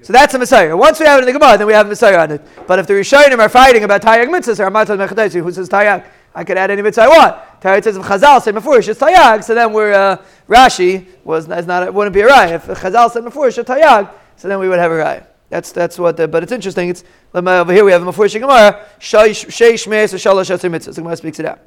So 0.02 0.14
that's 0.14 0.34
a 0.34 0.40
Messiah. 0.40 0.76
Once 0.76 1.00
we 1.00 1.06
have 1.06 1.20
it 1.20 1.28
in 1.28 1.34
the 1.34 1.40
Gemara, 1.40 1.58
then 1.58 1.66
we 1.66 1.74
have 1.74 1.86
a 1.86 1.90
Messiah 1.90 2.20
on 2.20 2.32
it. 2.32 2.42
But 2.68 2.80
if 2.80 2.88
the 2.88 2.94
Rishonim 2.94 3.40
are 3.40 3.50
fighting 3.50 3.84
about 3.84 4.02
Taryag 4.02 4.28
mitzvahs, 4.28 4.60
or 4.60 4.70
Amatat 4.70 5.08
Mechatesi, 5.08 5.42
who 5.42 5.52
says 5.52 5.70
Taryag? 5.70 6.06
I 6.36 6.44
could 6.44 6.58
add 6.58 6.70
any 6.70 6.82
mitzvah 6.82 7.04
I 7.04 7.08
want. 7.08 7.62
Taryag 7.62 7.84
says 7.84 7.98
if 7.98 8.04
Chazal 8.04 8.42
said 8.42 8.54
Mefurish, 8.54 8.88
it's 8.90 9.00
Taryag, 9.00 9.44
so 9.44 9.56
then 9.56 9.74
we're, 9.74 9.94
uh, 9.94 10.24
Rashi 10.48 11.08
was, 11.24 11.50
is 11.50 11.66
not, 11.66 11.84
it 11.84 11.94
wouldn't 11.94 12.14
be 12.14 12.22
a 12.22 12.28
right. 12.28 12.54
If 12.54 12.66
Chazal 12.66 13.10
said 13.10 13.24
Mefurish, 13.24 13.58
it's 13.58 13.70
Taryag, 13.70 14.12
so 14.36 14.48
then 14.48 14.60
we 14.60 14.70
would 14.70 14.78
have 14.78 14.92
a 14.92 14.96
right. 14.96 15.24
That's 15.50 15.72
that's 15.72 15.98
what. 15.98 16.18
The, 16.18 16.28
but 16.28 16.44
it's 16.44 16.52
interesting. 16.52 16.90
It's 16.90 17.06
over 17.34 17.72
here 17.72 17.86
we 17.86 17.94
have 17.94 18.06
a 18.06 18.12
Mefurish 18.12 18.34
Gemara. 18.38 18.86
Sheish 19.00 19.88
Meis 19.88 20.14
Shalosh 20.14 20.70
Mitzvahs. 20.70 20.96
The 20.96 21.02
Gemara 21.02 21.16
speaks 21.16 21.40
it 21.40 21.46
out. 21.46 21.60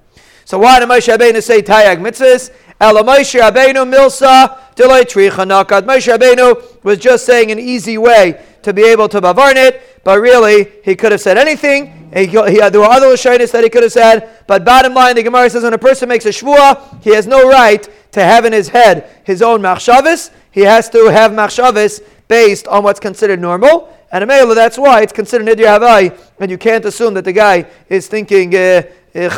So 0.50 0.58
why 0.58 0.80
did 0.80 0.88
Moshe 0.88 1.16
Rabbeinu 1.16 1.40
say 1.40 1.62
Taryag 1.62 1.98
mitzvahs? 1.98 2.50
Ela 2.80 3.04
Moshe 3.04 3.40
Rabbeinu 3.40 3.88
milsa 3.88 4.58
delay 4.74 5.04
tricha 5.04 5.46
Moshe 5.46 6.12
Rabbeinu 6.12 6.82
was 6.82 6.98
just 6.98 7.24
saying 7.24 7.52
an 7.52 7.60
easy 7.60 7.96
way 7.98 8.44
to 8.62 8.72
be 8.72 8.82
able 8.82 9.08
to 9.10 9.20
bavarn 9.20 9.54
it, 9.54 10.02
but 10.02 10.20
really 10.20 10.72
he 10.82 10.96
could 10.96 11.12
have 11.12 11.20
said 11.20 11.38
anything. 11.38 12.10
He, 12.12 12.26
he, 12.26 12.34
there 12.34 12.80
were 12.80 12.86
other 12.86 13.06
lashonis 13.06 13.52
that 13.52 13.62
he 13.62 13.70
could 13.70 13.84
have 13.84 13.92
said, 13.92 14.44
but 14.48 14.64
bottom 14.64 14.92
line, 14.92 15.14
the 15.14 15.22
Gemara 15.22 15.48
says 15.50 15.62
when 15.62 15.72
a 15.72 15.78
person 15.78 16.08
makes 16.08 16.26
a 16.26 16.30
shvua, 16.30 17.00
he 17.00 17.14
has 17.14 17.28
no 17.28 17.48
right 17.48 17.88
to 18.10 18.20
have 18.20 18.44
in 18.44 18.52
his 18.52 18.70
head 18.70 19.08
his 19.22 19.42
own 19.42 19.60
machshavis. 19.62 20.32
He 20.50 20.62
has 20.62 20.88
to 20.88 21.12
have 21.12 21.30
machshavis 21.30 22.02
based 22.26 22.66
on 22.66 22.82
what's 22.82 22.98
considered 22.98 23.40
normal. 23.40 23.96
And 24.12 24.24
a 24.24 24.26
that's 24.54 24.76
why 24.76 25.02
it's 25.02 25.12
considered 25.12 25.46
nidya 25.46 25.78
havai, 25.78 26.18
and 26.40 26.50
you 26.50 26.58
can't 26.58 26.84
assume 26.84 27.14
that 27.14 27.24
the 27.24 27.32
guy 27.32 27.64
is 27.88 28.08
thinking 28.08 28.52
uh, 28.54 28.82
uh, 29.14 29.28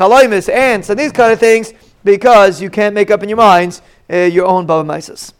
ants, 0.48 0.90
and 0.90 0.98
these 0.98 1.12
kind 1.12 1.32
of 1.32 1.38
things, 1.38 1.72
because 2.04 2.60
you 2.60 2.70
can't 2.70 2.94
make 2.94 3.10
up 3.10 3.22
in 3.22 3.28
your 3.28 3.36
minds 3.36 3.82
uh, 4.10 4.16
your 4.16 4.46
own 4.46 4.66
bava 4.66 4.84
maisis. 4.84 5.32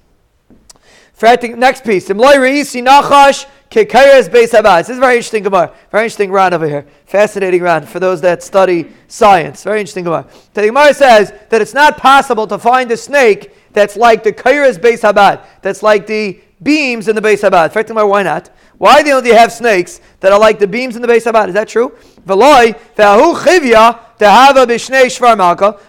Next 1.56 1.84
piece, 1.84 2.08
This 2.08 2.14
is 2.14 2.20
very 4.98 5.16
interesting 5.16 5.42
Gemara. 5.44 5.72
Very 5.92 6.04
interesting 6.04 6.32
round 6.32 6.52
over 6.52 6.68
here. 6.68 6.84
Fascinating 7.06 7.62
round 7.62 7.88
for 7.88 8.00
those 8.00 8.20
that 8.22 8.42
study 8.42 8.88
science. 9.06 9.62
Very 9.62 9.78
interesting 9.78 10.02
Gemara. 10.04 10.26
The 10.54 10.66
Gemara 10.66 10.92
says 10.92 11.32
that 11.48 11.62
it's 11.62 11.74
not 11.74 11.96
possible 11.96 12.48
to 12.48 12.58
find 12.58 12.90
a 12.90 12.96
snake 12.96 13.52
that's 13.72 13.96
like 13.96 14.24
the 14.24 14.32
Kairas 14.32 14.78
Beis 14.78 15.00
Habad. 15.00 15.44
That's 15.62 15.82
like 15.82 16.08
the 16.08 16.40
beams 16.62 17.09
in 17.09 17.16
the 17.16 17.22
Beis 17.22 17.40
Habad. 17.48 17.66
In 17.66 17.70
fact, 17.70 17.90
why 17.90 18.22
not? 18.22 18.51
Why 18.79 19.03
don't 19.03 19.25
you 19.25 19.35
have 19.35 19.53
snakes 19.53 20.01
that 20.20 20.33
are 20.33 20.38
like 20.38 20.59
the 20.59 20.66
beams 20.66 20.96
in 20.96 21.03
the 21.03 21.09
Beis 21.09 21.31
Habad? 21.31 21.48
Is 21.48 21.55
that 21.55 21.68
true? 21.68 21.96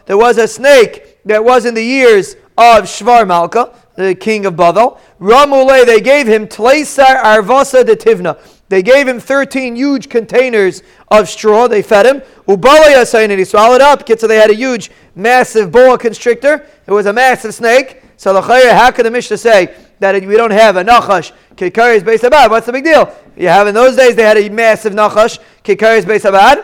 There 0.06 0.18
was 0.18 0.38
a 0.38 0.48
snake 0.48 1.24
that 1.26 1.44
was 1.44 1.66
in 1.66 1.74
the 1.74 1.84
years 1.84 2.36
of 2.58 2.84
Shvar 2.84 3.28
Malka, 3.28 3.74
the 3.96 4.16
king 4.16 4.46
of 4.46 4.56
Bavel. 4.56 4.98
Ramule, 5.20 5.86
they 5.86 6.02
gave 6.02 6.28
him 6.28 6.48
Tleisar 6.48 7.22
Arvasa 7.22 7.86
de 7.86 7.96
Tivna. 7.96 8.38
They 8.70 8.82
gave 8.82 9.08
him 9.08 9.20
13 9.20 9.76
huge 9.76 10.10
containers 10.10 10.82
of 11.10 11.30
straw. 11.30 11.68
They 11.68 11.84
fed 11.84 12.08
him. 12.08 12.22
Ubalaya 12.48 13.06
saying 13.06 13.30
and 13.30 13.38
he 13.38 13.46
swallowed 13.46 13.82
up. 13.82 14.08
So 14.20 14.26
they 14.26 14.38
had 14.38 14.50
a 14.50 14.56
huge, 14.56 14.90
massive 15.14 15.72
boa 15.72 15.98
constrictor. 15.98 16.66
It 16.88 16.92
was 16.92 17.06
a 17.06 17.14
massive 17.14 17.54
snake. 17.54 18.02
So 18.18 18.40
how 18.42 18.90
could 18.92 19.06
the 19.06 19.12
Mishnah 19.12 19.38
say 19.38 19.76
that 20.04 20.26
we 20.26 20.36
don't 20.36 20.52
have 20.52 20.76
a 20.76 20.84
nachash 20.84 21.32
kikaris 21.56 22.04
based 22.04 22.26
abad. 22.26 22.52
What's 22.52 22.66
the 22.66 22.74
big 22.74 22.84
deal? 22.84 23.14
You 23.38 23.48
have 23.48 23.68
in 23.68 23.74
those 23.74 23.96
days 23.96 24.16
they 24.16 24.24
had 24.24 24.38
a 24.38 24.50
massive 24.50 24.94
nachash 24.94 25.40
kikaris 25.64 26.06
based 26.06 26.26
abad. 26.26 26.64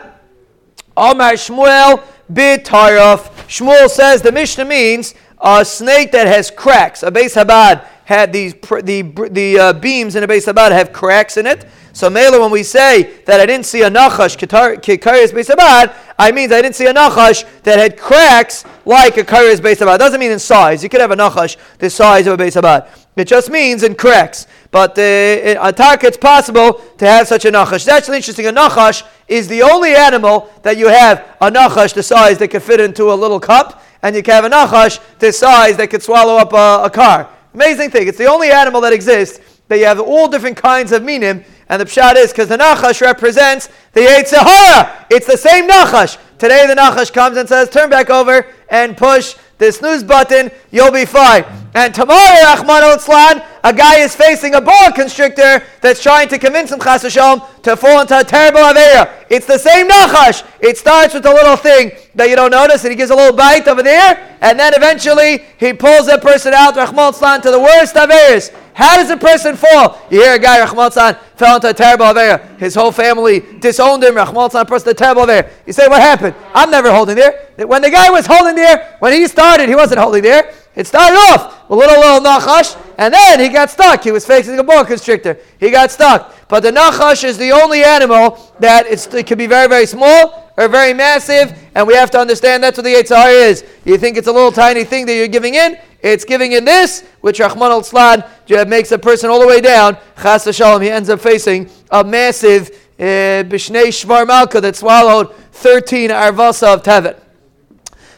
Amar 0.96 1.32
Shmuel 1.32 2.04
bit 2.32 2.64
Shmuel 2.64 3.88
says 3.88 4.22
the 4.22 4.30
Mishnah 4.30 4.66
means 4.66 5.14
a 5.40 5.64
snake 5.64 6.12
that 6.12 6.26
has 6.26 6.50
cracks. 6.50 7.02
A 7.02 7.10
base 7.10 7.34
habad 7.34 7.86
had 8.04 8.32
these 8.32 8.52
the 8.52 9.28
the 9.30 9.58
uh, 9.58 9.72
beams 9.72 10.16
in 10.16 10.22
a 10.22 10.28
base 10.28 10.46
habad 10.46 10.72
have 10.72 10.92
cracks 10.92 11.36
in 11.38 11.46
it. 11.46 11.66
So 11.92 12.08
Mela, 12.08 12.40
when 12.40 12.50
we 12.50 12.62
say 12.62 13.22
that 13.24 13.40
I 13.40 13.46
didn't 13.46 13.66
see 13.66 13.82
a 13.82 13.90
nachash 13.90 14.36
kikaris 14.36 15.32
beis 15.32 15.50
abad, 15.50 15.94
I 16.18 16.30
mean 16.30 16.52
I 16.52 16.62
didn't 16.62 16.76
see 16.76 16.86
a 16.86 16.94
nachash 16.94 17.44
that 17.62 17.78
had 17.78 17.98
cracks 17.98 18.64
like 18.84 19.16
a 19.16 19.24
karis 19.24 19.58
beis 19.58 19.80
abad. 19.80 19.98
Doesn't 19.98 20.20
mean 20.20 20.30
in 20.30 20.38
size. 20.38 20.82
You 20.82 20.88
could 20.88 21.00
have 21.00 21.10
a 21.10 21.16
nachash 21.16 21.56
the 21.78 21.90
size 21.90 22.26
of 22.26 22.38
a 22.38 22.42
beis 22.42 22.56
abad. 22.56 22.88
It 23.16 23.26
just 23.26 23.50
means 23.50 23.82
in 23.82 23.96
cracks. 23.96 24.46
But 24.70 24.96
uh, 24.96 25.02
in 25.02 25.56
Tark, 25.74 26.04
it's 26.04 26.16
possible 26.16 26.74
to 26.98 27.06
have 27.06 27.26
such 27.26 27.44
a 27.44 27.50
nachash. 27.50 27.84
That's 27.84 27.88
actually 27.88 28.18
interesting. 28.18 28.46
A 28.46 28.52
nachash 28.52 29.02
is 29.26 29.48
the 29.48 29.62
only 29.62 29.94
animal 29.94 30.50
that 30.62 30.78
you 30.78 30.88
have 30.88 31.36
a 31.40 31.50
nachash 31.50 31.92
the 31.92 32.02
size 32.02 32.38
that 32.38 32.48
could 32.48 32.62
fit 32.62 32.80
into 32.80 33.12
a 33.12 33.14
little 33.14 33.40
cup, 33.40 33.82
and 34.02 34.14
you 34.14 34.22
can 34.22 34.42
have 34.42 34.44
a 34.44 34.50
nachash 34.50 35.00
the 35.18 35.32
size 35.32 35.76
that 35.76 35.90
could 35.90 36.02
swallow 36.02 36.36
up 36.36 36.52
a, 36.52 36.86
a 36.86 36.90
car. 36.90 37.28
Amazing 37.52 37.90
thing. 37.90 38.06
It's 38.06 38.18
the 38.18 38.26
only 38.26 38.50
animal 38.50 38.80
that 38.82 38.92
exists 38.92 39.40
that 39.68 39.78
you 39.78 39.84
have 39.84 40.00
all 40.00 40.28
different 40.28 40.56
kinds 40.56 40.92
of 40.92 41.02
minim, 41.02 41.44
and 41.70 41.80
the 41.80 41.86
pshat 41.86 42.16
is 42.16 42.32
because 42.32 42.48
the 42.48 42.58
nachash 42.58 43.00
represents 43.00 43.68
the 43.92 44.00
Yetzirah. 44.00 45.06
It's 45.08 45.26
the 45.26 45.38
same 45.38 45.68
nachash. 45.68 46.18
Today 46.36 46.66
the 46.66 46.74
nachash 46.74 47.12
comes 47.12 47.36
and 47.36 47.48
says, 47.48 47.70
turn 47.70 47.88
back 47.88 48.10
over 48.10 48.44
and 48.68 48.96
push 48.96 49.36
the 49.58 49.70
snooze 49.70 50.02
button, 50.02 50.50
you'll 50.72 50.90
be 50.90 51.04
fine. 51.04 51.44
And 51.74 51.94
tomorrow, 51.94 52.42
Rahman 52.42 52.82
al 52.82 53.42
a 53.62 53.74
guy 53.74 53.98
is 53.98 54.16
facing 54.16 54.54
a 54.54 54.60
boa 54.60 54.90
constrictor 54.92 55.62
that's 55.82 56.02
trying 56.02 56.28
to 56.30 56.38
convince 56.38 56.72
him, 56.72 56.80
Chas 56.80 57.02
to 57.02 57.76
fall 57.76 58.00
into 58.00 58.18
a 58.18 58.24
terrible 58.24 58.60
avera. 58.60 59.24
It's 59.28 59.46
the 59.46 59.58
same 59.58 59.86
nachash. 59.86 60.44
It 60.60 60.78
starts 60.78 61.14
with 61.14 61.26
a 61.26 61.30
little 61.30 61.56
thing 61.56 61.92
that 62.14 62.30
you 62.30 62.36
don't 62.36 62.50
notice, 62.50 62.82
and 62.84 62.90
he 62.90 62.96
gives 62.96 63.10
a 63.10 63.14
little 63.14 63.36
bite 63.36 63.68
over 63.68 63.82
there, 63.82 64.38
and 64.40 64.58
then 64.58 64.72
eventually 64.74 65.44
he 65.58 65.74
pulls 65.74 66.06
that 66.06 66.22
person 66.22 66.54
out, 66.54 66.74
Rahman 66.74 66.98
al 66.98 67.40
to 67.40 67.50
the 67.50 67.60
worst 67.60 67.94
averas. 67.94 68.50
How 68.74 68.96
does 68.96 69.10
a 69.10 69.16
person 69.16 69.56
fall? 69.56 70.00
You 70.10 70.22
hear 70.22 70.34
a 70.34 70.38
guy, 70.38 70.60
Rahman 70.60 70.90
fell 70.90 71.56
into 71.56 71.68
a 71.68 71.74
terrible 71.74 72.06
avera. 72.06 72.58
His 72.58 72.74
whole 72.74 72.92
family 72.92 73.40
disowned 73.58 74.02
him. 74.02 74.16
Rahman 74.16 74.50
person, 74.66 74.88
a 74.88 74.94
terrible 74.94 75.22
avera. 75.22 75.50
You 75.66 75.72
say, 75.72 75.88
what 75.88 76.00
happened? 76.00 76.34
I'm 76.54 76.70
never 76.70 76.90
holding 76.92 77.16
there. 77.16 77.48
When 77.56 77.82
the 77.82 77.90
guy 77.90 78.10
was 78.10 78.26
holding 78.26 78.54
there, 78.54 78.96
when 79.00 79.12
he 79.12 79.26
started, 79.26 79.68
he 79.68 79.74
wasn't 79.74 80.00
holding 80.00 80.22
there. 80.22 80.54
It 80.74 80.86
started 80.86 81.16
off 81.16 81.68
a 81.68 81.74
little, 81.74 81.98
little 81.98 82.20
nachash, 82.20 82.80
and 82.96 83.12
then 83.12 83.40
he 83.40 83.48
got 83.48 83.70
stuck. 83.70 84.04
He 84.04 84.12
was 84.12 84.24
facing 84.24 84.58
a 84.58 84.64
boa 84.64 84.84
constrictor. 84.84 85.36
He 85.58 85.70
got 85.70 85.90
stuck. 85.90 86.48
But 86.48 86.60
the 86.60 86.70
nachash 86.70 87.24
is 87.24 87.36
the 87.38 87.50
only 87.52 87.82
animal 87.82 88.54
that 88.60 88.86
it 88.86 89.26
can 89.26 89.36
be 89.36 89.46
very, 89.46 89.68
very 89.68 89.86
small 89.86 90.52
or 90.56 90.68
very 90.68 90.94
massive, 90.94 91.58
and 91.74 91.86
we 91.86 91.94
have 91.94 92.10
to 92.12 92.18
understand 92.18 92.62
that's 92.62 92.76
what 92.78 92.84
the 92.84 92.94
Yitzhar 92.94 93.32
is. 93.32 93.64
You 93.84 93.98
think 93.98 94.16
it's 94.16 94.28
a 94.28 94.32
little 94.32 94.52
tiny 94.52 94.84
thing 94.84 95.06
that 95.06 95.14
you're 95.14 95.28
giving 95.28 95.54
in? 95.54 95.76
It's 96.02 96.24
giving 96.24 96.52
in 96.52 96.64
this, 96.64 97.02
which 97.20 97.40
Rahman 97.40 97.70
al 97.70 97.82
Slad 97.82 98.68
makes 98.68 98.90
a 98.92 98.98
person 98.98 99.30
all 99.30 99.40
the 99.40 99.46
way 99.46 99.60
down. 99.60 99.98
Chas 100.20 100.54
Shalom, 100.54 100.82
he 100.82 100.90
ends 100.90 101.10
up 101.10 101.20
facing 101.20 101.68
a 101.90 102.02
massive 102.02 102.70
uh, 102.98 103.44
Bishnei 103.44 103.88
Shvar 103.88 104.26
Malka 104.26 104.60
that 104.60 104.76
swallowed 104.76 105.34
13 105.52 106.10
Arvasa 106.10 106.74
of 106.74 106.82
Tevet. 106.82 107.20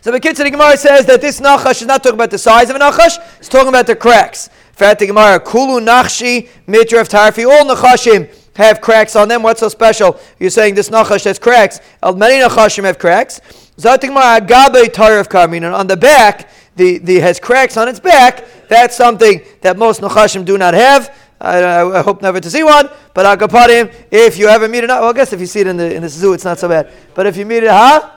So 0.01 0.11
the 0.11 0.19
Kitzur 0.19 0.51
Gemara 0.51 0.77
says 0.77 1.07
that 1.07 1.21
this 1.21 1.41
Nachash 1.41 1.81
is 1.83 1.87
not 1.87 2.03
talking 2.03 2.17
about 2.17 2.31
the 2.31 2.39
size 2.39 2.69
of 2.71 2.77
a 2.77 2.79
Nachash, 2.79 3.19
it's 3.39 3.49
talking 3.49 3.69
about 3.69 3.87
the 3.87 3.95
cracks. 3.95 4.51
Fat 4.73 4.99
Gemara, 4.99 5.39
Kulu 5.39 5.81
Nachshi, 5.81 6.49
Mitra 6.67 7.01
of 7.01 7.09
Tarfi, 7.09 7.47
all 7.49 7.65
Nachashim 7.65 8.29
have 8.57 8.81
cracks 8.81 9.15
on 9.17 9.29
them. 9.29 9.43
What's 9.43 9.61
so 9.61 9.69
special? 9.69 10.19
You're 10.41 10.51
saying 10.51 10.75
this 10.75 10.91
Nachash 10.91 11.25
has 11.25 11.39
cracks. 11.39 11.81
Many 12.03 12.43
Nachashim 12.43 12.85
have 12.85 12.99
cracks. 12.99 13.41
Zatigmar 13.77 14.41
Agabe 14.41 14.87
Tarif 14.87 15.29
Karmin, 15.29 15.73
on 15.73 15.87
the 15.87 15.97
back, 15.97 16.49
the, 16.77 16.99
the 16.99 17.21
has 17.21 17.39
cracks 17.39 17.77
on 17.77 17.89
its 17.89 18.01
back. 18.01 18.69
That's 18.69 18.97
something 18.97 19.43
that 19.61 19.77
most 19.77 20.01
Nachashim 20.01 20.45
do 20.45 20.57
not 20.59 20.75
have. 20.75 21.17
I, 21.41 21.99
I, 21.99 22.03
hope 22.03 22.23
never 22.23 22.39
to 22.39 22.49
see 22.49 22.63
one, 22.63 22.89
but 23.15 23.27
Akaparim, 23.27 23.93
if 24.13 24.39
you 24.39 24.47
ever 24.47 24.69
meet 24.69 24.85
it, 24.85 24.89
well, 24.89 25.09
I 25.09 25.13
guess 25.13 25.33
if 25.33 25.41
you 25.41 25.47
see 25.47 25.61
it 25.61 25.67
in 25.67 25.77
the, 25.77 25.93
in 25.93 26.03
the 26.03 26.09
zoo, 26.09 26.35
it's 26.35 26.45
not 26.45 26.59
so 26.61 26.69
bad. 26.69 26.93
But 27.15 27.27
if 27.27 27.37
you 27.37 27.45
meet 27.45 27.65
it, 27.65 27.71
huh? 27.71 28.11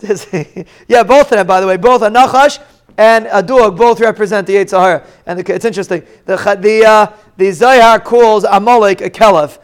yeah, 0.88 1.02
both 1.04 1.30
of 1.30 1.38
them, 1.38 1.46
by 1.46 1.60
the 1.60 1.66
way, 1.66 1.76
both 1.76 2.02
a 2.02 2.08
nachash 2.08 2.58
and 2.96 3.28
a 3.32 3.42
dog 3.42 3.76
both 3.76 4.00
represent 4.00 4.46
the 4.46 4.56
Yitzhahara. 4.56 5.06
And 5.26 5.38
the, 5.38 5.54
it's 5.54 5.64
interesting. 5.64 6.02
The 6.26 6.36
the 6.60 6.84
uh, 6.84 7.12
the 7.36 7.48
Zayar 7.48 8.02
calls 8.04 8.44
Amalek 8.44 9.00
a 9.00 9.10
Kelev. 9.10 9.58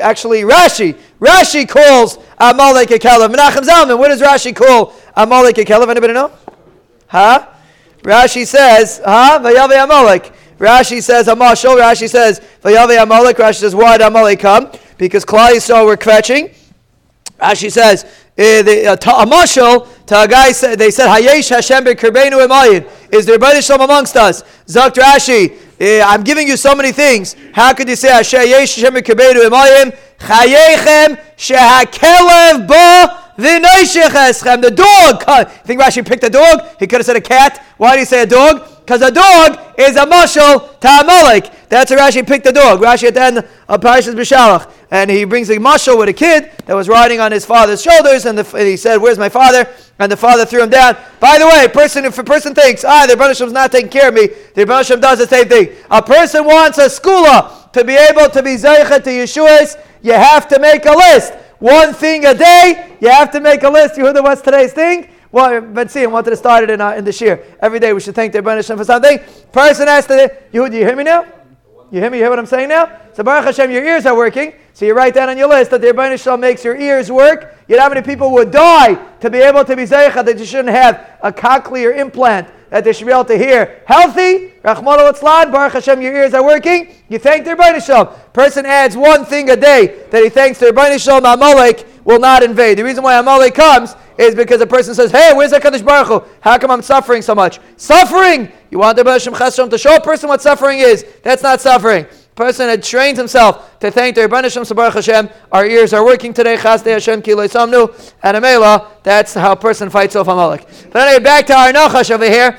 Actually, 0.00 0.42
Rashi 0.42 0.96
Rashi 1.20 1.68
calls 1.68 2.18
Amalek 2.38 2.90
a 2.90 2.98
Kelev. 2.98 3.32
Menachem 3.32 3.66
Zalman, 3.66 3.98
what 3.98 4.08
does 4.08 4.20
Rashi 4.20 4.54
call 4.54 4.92
Amalek 5.16 5.58
a 5.58 5.64
Kelev? 5.64 5.88
Anybody 5.88 6.12
know? 6.12 6.32
Huh? 7.12 7.46
Rashi 7.98 8.46
says, 8.46 9.02
huh? 9.04 9.38
Vayave 9.42 9.84
Amalek. 9.84 10.32
Rashi 10.56 11.02
says 11.02 11.26
Amashal. 11.26 11.76
Rashi 11.76 12.08
says 12.08 12.40
Vayave 12.62 13.02
Amalek. 13.02 13.36
Rashi 13.36 13.56
says 13.56 13.74
why 13.74 13.98
did 13.98 14.06
Amalek 14.06 14.40
come? 14.40 14.72
Because 14.96 15.22
Klai 15.22 15.60
saw 15.60 15.84
were 15.84 15.98
kvetching. 15.98 16.54
Rashi 17.38 17.70
says 17.70 18.04
uh, 18.04 18.62
the, 18.62 18.86
uh, 18.86 18.94
a 18.94 19.26
mashal 19.26 20.06
to 20.06 20.22
a 20.22 20.26
guy 20.26 20.52
said 20.52 20.78
they 20.78 20.90
said 20.90 21.08
Hayesh 21.08 21.50
Hashem 21.50 21.84
beKirbeinu 21.84 22.46
Emayin. 22.46 22.88
Is 23.12 23.26
there 23.26 23.38
Rebbeinu 23.38 23.62
Shalom 23.62 23.82
amongst 23.82 24.16
us? 24.16 24.42
Zakt 24.66 24.94
Rashi, 24.94 25.52
uh, 25.78 26.06
I'm 26.06 26.22
giving 26.22 26.48
you 26.48 26.56
so 26.56 26.74
many 26.74 26.92
things. 26.92 27.36
How 27.52 27.74
could 27.74 27.90
you 27.90 27.96
say 27.96 28.08
Hayesh 28.08 28.80
Hashem 28.80 28.94
beKirbeinu 28.94 29.50
Emayim? 29.50 29.94
Chayechem 30.18 31.20
shehakelev 31.36 32.66
ba 32.66 33.21
the 33.36 34.70
dog. 34.70 35.50
Think 35.64 35.80
Rashi 35.80 36.06
picked 36.06 36.24
a 36.24 36.30
dog. 36.30 36.76
He 36.78 36.86
could 36.86 36.98
have 36.98 37.06
said 37.06 37.16
a 37.16 37.20
cat. 37.20 37.64
Why 37.76 37.94
did 37.94 38.00
he 38.00 38.04
say 38.04 38.22
a 38.22 38.26
dog? 38.26 38.68
Because 38.80 39.02
a 39.02 39.10
dog 39.10 39.58
is 39.78 39.96
a 39.96 40.04
mashal 40.04 40.78
to 40.80 40.88
Amalek. 40.88 41.50
That's 41.68 41.90
why 41.90 41.98
Rashi 41.98 42.26
picked 42.26 42.44
the 42.44 42.52
dog. 42.52 42.80
Rashi 42.80 43.08
at 43.08 43.14
the 43.14 43.22
end 43.22 43.38
of 43.38 43.80
Parashas 43.80 44.14
B'Shalach. 44.14 44.70
And 44.90 45.10
he 45.10 45.24
brings 45.24 45.48
a 45.50 45.56
mashal 45.56 45.98
with 45.98 46.08
a 46.08 46.12
kid 46.12 46.50
that 46.66 46.74
was 46.74 46.88
riding 46.88 47.20
on 47.20 47.32
his 47.32 47.46
father's 47.46 47.80
shoulders. 47.80 48.26
And, 48.26 48.36
the, 48.36 48.56
and, 48.56 48.66
he 48.66 48.76
said, 48.76 48.96
Where's 48.98 49.18
my 49.18 49.28
father? 49.28 49.66
And 49.98 50.10
the 50.10 50.16
father 50.16 50.44
threw 50.44 50.64
him 50.64 50.70
down. 50.70 50.96
By 51.20 51.38
the 51.38 51.46
way, 51.46 51.68
person, 51.68 52.04
if 52.04 52.18
a 52.18 52.24
person 52.24 52.54
thinks, 52.54 52.84
ah, 52.84 53.06
the 53.06 53.14
Rebbe 53.14 53.30
is 53.30 53.52
not 53.52 53.72
taking 53.72 53.90
care 53.90 54.08
of 54.08 54.14
me, 54.14 54.26
the 54.26 54.62
Rebbe 54.66 54.82
does 55.00 55.18
the 55.18 55.26
same 55.26 55.48
thing. 55.48 55.70
A 55.90 56.02
person 56.02 56.44
wants 56.44 56.78
a 56.78 56.86
skula 56.86 57.70
to 57.72 57.84
be 57.84 57.94
able 57.94 58.28
to 58.28 58.42
be 58.42 58.56
zeichet 58.56 59.04
to 59.04 59.10
Yeshua's, 59.10 59.76
you 60.02 60.12
have 60.12 60.48
to 60.48 60.58
make 60.58 60.84
a 60.84 60.92
list. 60.92 61.32
One 61.62 61.94
thing 61.94 62.24
a 62.24 62.34
day, 62.34 62.96
you 63.00 63.08
have 63.08 63.30
to 63.30 63.40
make 63.40 63.62
a 63.62 63.70
list. 63.70 63.96
You 63.96 64.04
heard 64.04 64.16
what's 64.16 64.42
today's 64.42 64.72
thing? 64.72 65.08
Well, 65.30 65.86
see, 65.86 66.02
I 66.02 66.06
wanted 66.06 66.30
to 66.30 66.36
start 66.36 66.64
it 66.64 66.70
in, 66.70 66.80
uh, 66.80 66.94
in 66.94 67.04
the 67.04 67.12
year. 67.12 67.40
Every 67.60 67.78
day 67.78 67.92
we 67.92 68.00
should 68.00 68.16
thank 68.16 68.32
the 68.32 68.42
Rebbe 68.42 68.60
for 68.64 68.84
something. 68.84 69.20
Person 69.52 69.86
has 69.86 70.04
to, 70.08 70.36
you, 70.50 70.64
you 70.64 70.84
hear 70.84 70.96
me 70.96 71.04
now? 71.04 71.24
You 71.92 72.00
hear 72.00 72.10
me? 72.10 72.18
You 72.18 72.24
hear 72.24 72.30
what 72.30 72.40
I'm 72.40 72.46
saying 72.46 72.68
now? 72.68 72.98
So 73.12 73.22
Baruch 73.22 73.44
Hashem, 73.44 73.70
your 73.70 73.84
ears 73.84 74.06
are 74.06 74.16
working. 74.16 74.54
So 74.72 74.86
you 74.86 74.92
write 74.92 75.14
down 75.14 75.28
on 75.28 75.38
your 75.38 75.48
list 75.48 75.70
that 75.70 75.80
the 75.80 75.86
Rebbeinu 75.86 76.40
makes 76.40 76.64
your 76.64 76.74
ears 76.74 77.12
work. 77.12 77.56
Yet 77.68 77.78
how 77.78 77.88
many 77.88 78.02
people 78.02 78.32
would 78.32 78.50
die 78.50 78.94
to 79.20 79.30
be 79.30 79.38
able 79.38 79.64
to 79.64 79.76
be 79.76 79.84
zeicha 79.84 80.24
that 80.24 80.40
you 80.40 80.44
shouldn't 80.44 80.74
have 80.74 81.16
a 81.22 81.30
cochlear 81.30 81.96
implant 81.96 82.48
that 82.72 82.84
they 82.84 82.92
should 82.94 83.06
be 83.06 83.12
able 83.12 83.26
to 83.26 83.36
hear 83.36 83.82
healthy. 83.86 84.50
Rahman 84.64 84.98
al 84.98 85.12
Baruch 85.12 85.72
Hashem, 85.74 86.00
your 86.00 86.14
ears 86.14 86.32
are 86.32 86.42
working. 86.42 86.88
You 87.10 87.18
thank 87.18 87.44
the 87.44 87.50
Rebbeinu 87.50 87.84
Shalom. 87.84 88.08
Person 88.32 88.64
adds 88.64 88.96
one 88.96 89.26
thing 89.26 89.50
a 89.50 89.56
day 89.56 90.06
that 90.10 90.22
he 90.24 90.30
thanks 90.30 90.58
the 90.58 90.66
Rebbeinu 90.66 90.98
Shalom. 90.98 91.26
Amalek 91.26 91.86
will 92.04 92.18
not 92.18 92.42
invade. 92.42 92.78
The 92.78 92.84
reason 92.84 93.04
why 93.04 93.18
Amalek 93.18 93.54
comes 93.54 93.94
is 94.16 94.34
because 94.34 94.62
a 94.62 94.66
person 94.66 94.94
says, 94.94 95.10
"Hey, 95.10 95.32
where's 95.34 95.52
Hakadosh 95.52 95.84
Baruch 95.84 96.08
Hu? 96.08 96.30
How 96.40 96.56
come 96.56 96.70
I'm 96.70 96.80
suffering 96.80 97.20
so 97.20 97.34
much? 97.34 97.60
Suffering. 97.76 98.50
You 98.70 98.78
want 98.78 98.96
the 98.96 99.18
Shalom 99.18 99.68
to 99.68 99.76
show 99.76 99.96
a 99.96 100.00
person 100.00 100.30
what 100.30 100.40
suffering 100.40 100.78
is. 100.78 101.04
That's 101.22 101.42
not 101.42 101.60
suffering 101.60 102.06
person 102.34 102.68
had 102.68 102.82
trained 102.82 103.18
himself 103.18 103.78
to 103.80 103.90
thank 103.90 104.14
the 104.14 104.22
Rebbeinu 104.22 104.46
Sabarach 104.64 104.94
Hashem. 104.94 105.28
Our 105.50 105.66
ears 105.66 105.92
are 105.92 106.04
working 106.04 106.32
today. 106.32 106.56
Chasdei 106.56 106.92
Hashem 106.92 107.22
Kilei 107.22 107.48
Samnu 107.48 108.12
and 108.22 108.36
Amela. 108.36 108.88
That's 109.02 109.34
how 109.34 109.52
a 109.52 109.56
person 109.56 109.90
fights 109.90 110.16
off 110.16 110.28
Amalek. 110.28 110.66
But 110.90 111.08
anyway, 111.08 111.22
back 111.22 111.46
to 111.48 111.54
our 111.54 111.72
Nachash 111.72 112.10
over 112.10 112.24
here. 112.24 112.58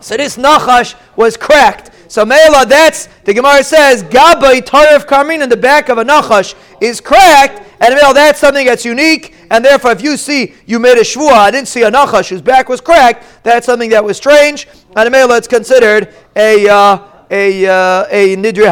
So 0.00 0.16
this 0.16 0.36
Nachash 0.36 0.94
was 1.16 1.36
cracked. 1.36 1.92
So 2.08 2.24
Mela, 2.24 2.64
that's 2.64 3.06
the 3.24 3.34
Gemara 3.34 3.62
says 3.62 4.02
Gabay 4.02 4.62
Tarif 4.62 5.06
Karmin 5.06 5.42
in 5.42 5.50
the 5.50 5.56
back 5.56 5.90
of 5.90 5.98
a 5.98 6.04
Nachash 6.04 6.54
is 6.80 7.02
cracked, 7.02 7.60
and 7.80 7.94
Mela, 7.94 8.14
that's 8.14 8.40
something 8.40 8.64
that's 8.64 8.84
unique. 8.84 9.34
And 9.50 9.62
therefore, 9.62 9.92
if 9.92 10.02
you 10.02 10.16
see 10.16 10.54
you 10.64 10.78
made 10.78 10.96
a 10.96 11.02
shvua, 11.02 11.32
I 11.32 11.50
didn't 11.50 11.68
see 11.68 11.82
a 11.82 11.90
Nachash 11.90 12.30
whose 12.30 12.40
back 12.40 12.68
was 12.70 12.80
cracked. 12.80 13.24
That's 13.42 13.66
something 13.66 13.90
that 13.90 14.02
was 14.02 14.16
strange, 14.16 14.66
and 14.96 15.10
Mela, 15.12 15.36
it's 15.36 15.48
considered 15.48 16.14
a. 16.34 16.68
Uh, 16.68 17.17
a 17.30 17.66
uh, 17.66 18.06
a 18.10 18.36
nidre 18.36 18.68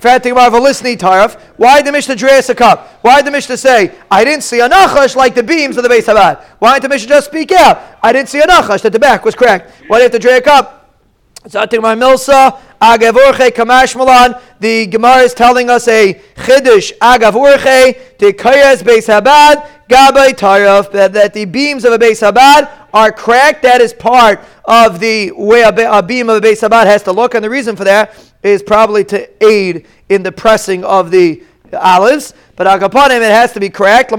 tarif. 0.00 1.38
Why 1.56 1.82
the 1.82 1.92
Mishnah 1.92 2.16
dress 2.16 2.48
a 2.48 2.54
cup? 2.54 2.88
Why 3.02 3.20
the 3.22 3.30
Mishnah 3.30 3.56
say, 3.56 3.94
I 4.10 4.24
didn't 4.24 4.44
see 4.44 4.60
a 4.60 4.68
nachash 4.68 5.14
like 5.14 5.34
the 5.34 5.42
beams 5.42 5.76
of 5.76 5.82
the 5.82 5.88
base 5.88 6.06
Chabad? 6.06 6.42
Why 6.58 6.74
didn't 6.74 6.84
the 6.84 6.88
Mishnah 6.88 7.08
just 7.08 7.26
speak 7.28 7.52
out? 7.52 7.82
I 8.02 8.12
didn't 8.12 8.30
see 8.30 8.40
a 8.40 8.46
nachash 8.46 8.82
that 8.82 8.92
the 8.92 8.98
back 8.98 9.24
was 9.24 9.34
cracked. 9.34 9.70
Why 9.88 9.98
did 10.00 10.12
to 10.12 10.18
dress 10.18 10.38
a 10.38 10.42
cup? 10.42 10.76
Zatimar 11.44 11.96
Milsa, 11.98 12.58
Agavurche 12.80 13.50
Kamash 13.50 13.96
Malan. 13.96 14.34
The 14.58 14.86
Gemara 14.86 15.22
is 15.22 15.34
telling 15.34 15.70
us 15.70 15.88
a 15.88 16.14
Chiddush 16.36 16.96
Agavurche, 16.98 18.18
the 18.18 18.32
Kayas 18.32 18.82
Beis 18.82 19.08
Habad, 19.08 19.66
Gabay 19.88 20.30
Taraf, 20.30 20.92
that, 20.92 21.32
the 21.32 21.46
beams 21.46 21.84
of 21.84 21.92
a 21.94 21.98
Beis 21.98 22.20
Habad 22.20 22.79
are 22.92 23.12
cracked. 23.12 23.62
That 23.62 23.80
is 23.80 23.92
part 23.92 24.40
of 24.64 25.00
the 25.00 25.32
way 25.32 25.62
a, 25.62 26.02
beam 26.02 26.28
of 26.28 26.42
a 26.42 26.46
Beis 26.46 26.66
Habad 26.66 26.86
has 26.86 27.02
to 27.04 27.12
look, 27.12 27.34
and 27.34 27.44
the 27.44 27.50
reason 27.50 27.76
for 27.76 27.84
that 27.84 28.14
is 28.42 28.62
probably 28.62 29.04
to 29.04 29.44
aid 29.44 29.86
in 30.08 30.22
the 30.22 30.32
pressing 30.32 30.84
of 30.84 31.10
the 31.10 31.42
olives. 31.72 32.34
But 32.56 32.66
akaponim, 32.66 33.16
it 33.16 33.22
has 33.22 33.52
to 33.54 33.60
be 33.60 33.70
cracked. 33.70 34.12
A 34.12 34.16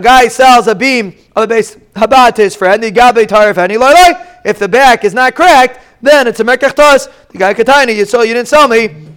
guy 0.00 0.28
sells 0.28 0.68
a 0.68 0.74
beam 0.74 1.14
of 1.34 1.44
a 1.44 1.46
base 1.46 1.76
habad 1.94 2.34
to 2.34 2.42
his 2.42 2.54
friend. 2.54 2.84
If 2.84 4.58
the 4.58 4.68
back 4.68 5.04
is 5.04 5.14
not 5.14 5.34
cracked, 5.34 5.80
then 6.02 6.26
it's 6.26 6.40
a 6.40 6.44
mekach. 6.44 7.08
The 7.28 7.38
guy 7.38 7.54
katani, 7.54 7.96
you 7.96 8.04
saw 8.04 8.20
you 8.22 8.34
didn't 8.34 8.48
sell 8.48 8.68
me 8.68 9.11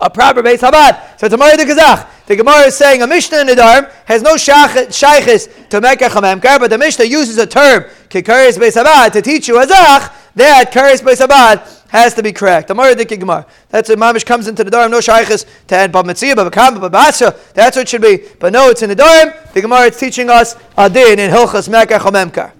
a 0.00 0.10
proper 0.10 0.42
base 0.42 0.62
habad. 0.62 1.18
So 1.18 1.26
a 1.26 1.30
de 1.30 1.36
gazach. 1.36 2.08
The 2.26 2.36
Gemara 2.36 2.66
is 2.66 2.76
saying 2.76 3.02
a 3.02 3.06
Mishnah 3.06 3.40
in 3.40 3.46
the 3.48 3.54
Darm 3.54 3.90
has 4.04 4.22
no 4.22 4.36
shaykhis 4.36 5.68
to 5.68 5.80
make 5.80 6.00
a 6.00 6.08
chamemkar, 6.08 6.60
but 6.60 6.70
the 6.70 6.78
Mishnah 6.78 7.04
uses 7.04 7.38
a 7.38 7.46
term 7.46 7.84
kikaris 8.08 8.56
beis 8.56 8.80
habad 8.80 9.12
to 9.12 9.22
teach 9.22 9.48
you 9.48 9.54
azach 9.54 10.12
that 10.36 10.72
karis 10.72 11.02
beis 11.02 11.26
habad 11.26 11.78
has 11.88 12.14
to 12.14 12.22
be 12.22 12.32
correct. 12.32 12.68
The 12.68 12.74
Gemara 12.74 12.94
Dikki 12.94 13.18
Gemara. 13.18 13.44
That's 13.68 13.88
what 13.88 13.98
Mamish 13.98 14.24
comes 14.24 14.46
into 14.46 14.62
the 14.62 14.70
Darm. 14.70 14.90
No 14.90 15.00
shaykhis 15.00 15.44
to 15.66 15.74
add 15.74 15.90
bab 15.90 16.06
mitzvah, 16.06 16.36
bab 16.36 16.52
kam. 16.52 16.80
That's 16.80 17.20
what 17.20 17.76
it 17.76 17.88
should 17.88 18.02
be. 18.02 18.22
But 18.38 18.52
no, 18.52 18.70
it's 18.70 18.82
in 18.82 18.90
the 18.90 18.96
Darm. 18.96 19.52
The 19.52 19.60
Gemara 19.60 19.86
is 19.86 19.98
teaching 19.98 20.30
us 20.30 20.56
a 20.78 20.88
din 20.88 21.18
in 21.18 21.30
hilchas 21.30 21.68
mekach 21.68 21.98
chamemkar. 21.98 22.52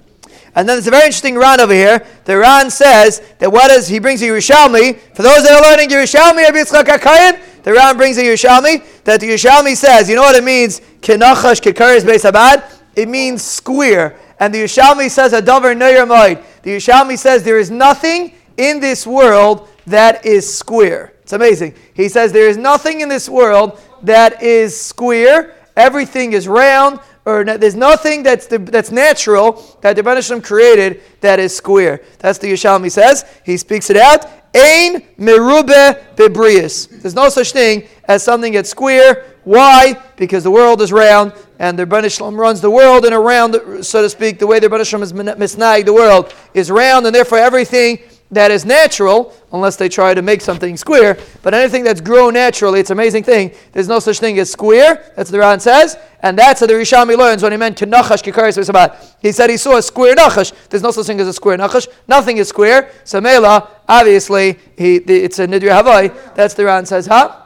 And 0.54 0.68
then 0.68 0.76
there's 0.76 0.86
a 0.86 0.90
very 0.90 1.04
interesting 1.04 1.36
Ran 1.36 1.60
over 1.60 1.72
here. 1.72 2.04
The 2.24 2.36
Ran 2.36 2.70
says 2.70 3.22
that 3.38 3.50
what 3.50 3.70
is, 3.70 3.86
he 3.86 3.98
brings 3.98 4.20
a 4.22 4.26
Yerushalmi. 4.26 4.98
For 5.14 5.22
those 5.22 5.44
that 5.44 5.52
are 5.52 5.62
learning 5.62 5.90
Yerushalmi, 5.90 7.62
the 7.62 7.72
Ran 7.72 7.96
brings 7.96 8.18
a 8.18 8.22
Yerushalmi, 8.22 9.04
that 9.04 9.20
the 9.20 9.28
Yerushalmi 9.28 9.76
says, 9.76 10.08
you 10.08 10.16
know 10.16 10.22
what 10.22 10.34
it 10.34 10.44
means? 10.44 10.80
Kenachash 11.00 11.60
kekaris 11.60 12.02
beis 12.02 12.62
It 12.96 13.08
means 13.08 13.42
square. 13.42 14.18
And 14.40 14.52
the 14.52 14.64
Yerushalmi 14.64 15.10
says, 15.10 15.32
a 15.32 15.42
dover. 15.42 15.74
The 15.74 16.40
Yerushalmi 16.64 17.18
says, 17.18 17.42
there 17.44 17.58
is 17.58 17.70
nothing 17.70 18.34
in 18.56 18.80
this 18.80 19.06
world 19.06 19.68
that 19.86 20.24
is 20.26 20.52
square. 20.52 21.14
It's 21.22 21.32
amazing. 21.32 21.74
He 21.94 22.08
says, 22.08 22.32
there 22.32 22.48
is 22.48 22.56
nothing 22.56 23.02
in 23.02 23.08
this 23.08 23.28
world 23.28 23.80
that 24.02 24.42
is 24.42 24.78
square. 24.78 25.54
Everything 25.76 26.32
is 26.32 26.48
round 26.48 26.98
or 27.24 27.44
there's 27.44 27.76
nothing 27.76 28.22
that's 28.22 28.46
the, 28.46 28.58
that's 28.58 28.90
natural 28.90 29.78
that 29.82 29.96
the 29.96 30.02
Rebbeinu 30.02 30.42
created 30.42 31.02
that 31.20 31.38
is 31.38 31.54
square. 31.54 32.02
That's 32.18 32.38
the 32.38 32.48
Yerushalmi 32.52 32.90
says. 32.90 33.24
He 33.44 33.56
speaks 33.56 33.90
it 33.90 33.96
out. 33.96 34.24
Ein 34.54 35.02
merube 35.18 36.16
bebrius. 36.16 36.88
There's 37.02 37.14
no 37.14 37.28
such 37.28 37.52
thing 37.52 37.86
as 38.04 38.22
something 38.22 38.52
that's 38.52 38.70
square. 38.70 39.36
Why? 39.44 40.00
Because 40.16 40.44
the 40.44 40.50
world 40.50 40.82
is 40.82 40.92
round, 40.92 41.32
and 41.58 41.78
the 41.78 41.84
Rebbeinu 41.84 42.36
runs 42.36 42.60
the 42.60 42.70
world 42.70 43.04
in 43.04 43.12
a 43.12 43.20
round, 43.20 43.54
so 43.82 44.02
to 44.02 44.10
speak. 44.10 44.38
The 44.38 44.46
way 44.46 44.58
the 44.58 44.68
Rebbeinu 44.68 45.02
is 45.02 45.12
misnag 45.12 45.84
the 45.84 45.92
world 45.92 46.34
is 46.52 46.70
round, 46.70 47.06
and 47.06 47.14
therefore 47.14 47.38
everything 47.38 48.00
that 48.32 48.50
is 48.50 48.64
natural, 48.64 49.34
unless 49.52 49.76
they 49.76 49.88
try 49.88 50.14
to 50.14 50.22
make 50.22 50.40
something 50.40 50.76
square. 50.76 51.18
But 51.42 51.52
anything 51.52 51.82
that's 51.82 52.00
grown 52.00 52.34
naturally, 52.34 52.78
it's 52.78 52.90
an 52.90 52.96
amazing 52.96 53.24
thing. 53.24 53.52
There's 53.72 53.88
no 53.88 53.98
such 53.98 54.20
thing 54.20 54.38
as 54.38 54.50
square. 54.50 55.12
That's 55.16 55.30
what 55.30 55.32
the 55.32 55.38
Ran 55.38 55.58
says. 55.58 55.96
And 56.20 56.38
that's 56.38 56.60
what 56.60 56.68
the 56.68 56.74
Rishami 56.74 57.16
learns 57.16 57.42
when 57.42 57.50
he 57.50 57.58
meant 57.58 57.78
to 57.78 57.86
nachash 57.86 58.22
kikaris 58.22 58.68
about. 58.68 58.96
He 59.20 59.32
said 59.32 59.50
he 59.50 59.56
saw 59.56 59.78
a 59.78 59.82
square 59.82 60.14
nachash. 60.14 60.52
There's 60.68 60.82
no 60.82 60.92
such 60.92 61.06
thing 61.06 61.18
as 61.20 61.26
a 61.26 61.32
square 61.32 61.58
nachash. 61.58 61.88
Nothing 62.06 62.36
is 62.36 62.48
square. 62.48 62.92
So 63.04 63.20
Mela, 63.20 63.68
obviously, 63.88 64.58
he, 64.76 64.96
it's 64.96 65.38
a 65.40 65.48
nidri 65.48 65.70
havai. 65.70 66.34
That's 66.34 66.54
the 66.54 66.66
Ran 66.66 66.86
says, 66.86 67.06
huh? 67.06 67.36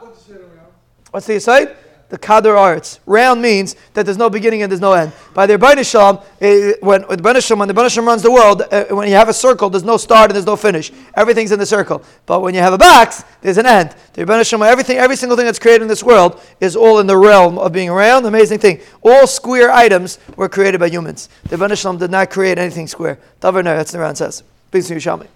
What's 1.09 1.27
the 1.27 1.37
aside? 1.37 1.75
The 2.09 2.17
Kader 2.17 2.55
Arts. 2.55 2.99
Round 3.05 3.41
means 3.41 3.75
that 3.93 4.05
there's 4.05 4.17
no 4.17 4.29
beginning 4.29 4.61
and 4.61 4.71
there's 4.71 4.81
no 4.81 4.93
end. 4.93 5.11
By 5.33 5.47
the 5.47 5.57
Rebbeinu 5.57 5.89
Shalom, 5.89 6.19
eh, 6.39 6.73
when, 6.81 7.01
when 7.03 7.17
the 7.17 7.23
Rebbeinu 7.23 7.91
Shalom 7.91 8.07
runs 8.07 8.21
the 8.21 8.31
world, 8.31 8.61
uh, 8.71 8.85
when 8.85 9.07
you 9.07 9.15
have 9.15 9.29
a 9.29 9.33
circle, 9.33 9.69
there's 9.69 9.83
no 9.83 9.97
start 9.97 10.29
and 10.29 10.35
there's 10.35 10.45
no 10.45 10.55
finish. 10.55 10.91
Everything's 11.15 11.51
in 11.51 11.59
the 11.59 11.65
circle. 11.65 12.03
But 12.25 12.41
when 12.41 12.53
you 12.53 12.61
have 12.61 12.73
a 12.73 12.77
box, 12.77 13.23
there's 13.41 13.57
an 13.57 13.65
end. 13.65 13.95
The 14.13 14.25
Rebbeinu 14.25 14.47
Shalom, 14.47 14.63
everything, 14.63 14.97
every 14.97 15.15
single 15.15 15.35
thing 15.35 15.45
that's 15.45 15.59
created 15.59 15.81
in 15.81 15.87
this 15.87 16.03
world 16.03 16.41
is 16.59 16.75
all 16.75 16.99
in 16.99 17.07
the 17.07 17.17
realm 17.17 17.57
of 17.57 17.71
being 17.71 17.89
round. 17.89 18.25
Amazing 18.25 18.59
thing. 18.59 18.81
All 19.01 19.25
square 19.25 19.71
items 19.71 20.19
were 20.35 20.49
created 20.49 20.79
by 20.79 20.89
humans. 20.89 21.29
The 21.49 21.57
Rebbeinu 21.57 21.77
Shalom 21.77 21.97
did 21.97 22.11
not 22.11 22.29
create 22.29 22.57
anything 22.57 22.87
square. 22.87 23.19
Davar 23.41 23.63
that's 23.63 23.91
the 23.91 23.99
Ran 23.99 24.15
says. 24.15 24.43
Please, 24.69 24.89
Yerushalmi. 24.89 25.27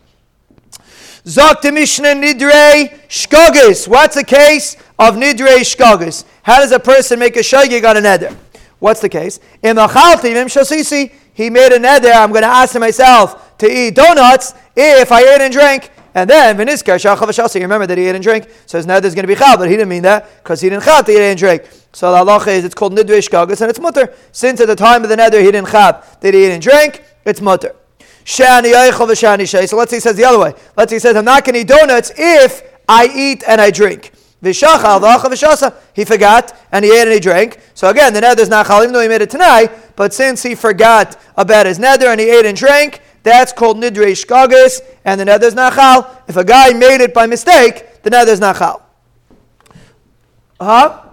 Zok 1.25 1.73
Mishnah 1.73 2.15
Nidre 2.15 3.07
Shkogis. 3.07 3.87
What's 3.87 4.15
the 4.15 4.23
case 4.23 4.77
of 4.99 5.15
Nidre 5.15 5.61
Shkogis? 5.61 6.25
How 6.43 6.59
does 6.59 6.71
a 6.73 6.79
person 6.79 7.17
make 7.17 7.37
a 7.37 7.39
shogig 7.39 7.89
on 7.89 7.97
a 7.97 8.01
neder? 8.01 8.35
What's 8.79 8.99
the 8.99 9.09
case? 9.09 9.39
In 9.63 9.77
the 9.77 9.87
Chalti, 9.87 11.11
he 11.33 11.49
made 11.49 11.71
a 11.71 11.79
neder. 11.79 12.13
I'm 12.13 12.31
going 12.31 12.43
to 12.43 12.47
ask 12.47 12.77
myself 12.77 13.57
to 13.57 13.67
eat 13.67 13.95
donuts 13.95 14.53
if 14.75 15.11
I 15.11 15.21
ate 15.21 15.41
and 15.41 15.53
drank. 15.53 15.89
And 16.15 16.29
then, 16.29 16.57
you 16.57 16.65
remember 16.65 17.87
that 17.87 17.97
he 17.97 18.07
ate 18.07 18.15
and 18.15 18.23
drank, 18.23 18.49
so 18.65 18.77
his 18.77 18.85
neder 18.85 19.05
is 19.05 19.15
going 19.15 19.23
to 19.23 19.27
be 19.27 19.35
chal, 19.35 19.57
but 19.57 19.69
he 19.69 19.77
didn't 19.77 19.89
mean 19.89 20.01
that 20.03 20.43
because 20.43 20.59
he 20.59 20.69
didn't 20.69 20.83
chal 20.83 21.03
to 21.03 21.11
eat 21.11 21.19
and 21.19 21.39
drink. 21.39 21.63
So 21.93 22.11
the 22.11 22.17
halacha 22.17 22.47
is 22.47 22.65
it's 22.65 22.75
called 22.75 22.93
nidre 22.93 23.19
shkogis 23.19 23.61
and 23.61 23.69
it's 23.69 23.79
mutter. 23.79 24.13
Since 24.31 24.59
at 24.59 24.67
the 24.67 24.75
time 24.75 25.03
of 25.03 25.09
the 25.09 25.15
neder 25.15 25.39
he 25.39 25.51
didn't 25.51 25.69
chal, 25.69 26.03
did 26.19 26.33
he 26.33 26.45
eat 26.45 26.51
and 26.51 26.61
drink? 26.61 27.03
It's 27.25 27.41
mutter. 27.41 27.75
Shani 28.25 29.67
So 29.67 29.77
let's 29.77 29.91
say 29.91 29.97
he 29.97 30.01
says 30.01 30.15
the 30.15 30.25
other 30.25 30.39
way. 30.39 30.53
Let's 30.75 30.89
say 30.89 30.97
he 30.97 30.99
says, 30.99 31.15
I'm 31.15 31.25
not 31.25 31.45
going 31.45 31.53
to 31.53 31.61
eat 31.61 31.67
donuts 31.67 32.11
if 32.17 32.63
I 32.87 33.09
eat 33.13 33.43
and 33.47 33.61
I 33.61 33.71
drink. 33.71 34.11
He 34.41 36.05
forgot 36.05 36.57
and 36.71 36.85
he 36.85 36.91
ate 36.91 37.03
and 37.03 37.11
he 37.11 37.19
drank. 37.19 37.59
So 37.73 37.89
again, 37.89 38.13
the 38.13 38.21
nether 38.21 38.41
is 38.41 38.49
not 38.49 38.67
chal, 38.67 38.83
even 38.83 38.93
though 38.93 39.01
he 39.01 39.09
made 39.09 39.21
it 39.21 39.29
tonight. 39.29 39.71
But 39.95 40.13
since 40.13 40.43
he 40.43 40.55
forgot 40.55 41.19
about 41.35 41.65
his 41.65 41.77
nether 41.77 42.07
and 42.07 42.19
he 42.19 42.29
ate 42.29 42.45
and 42.45 42.57
drank, 42.57 43.01
that's 43.21 43.51
called 43.51 43.77
nidre 43.77 44.13
shkagis, 44.13 44.81
and 45.03 45.19
the 45.19 45.25
nether 45.25 45.47
is 45.47 45.55
not 45.55 45.73
chal. 45.73 46.23
If 46.27 46.37
a 46.37 46.45
guy 46.45 46.71
made 46.71 47.01
it 47.01 47.13
by 47.13 47.27
mistake, 47.27 48.01
the 48.01 48.09
nether 48.09 48.31
is 48.31 48.39
not 48.39 48.57
chal. 48.57 48.81
Huh? 50.59 51.03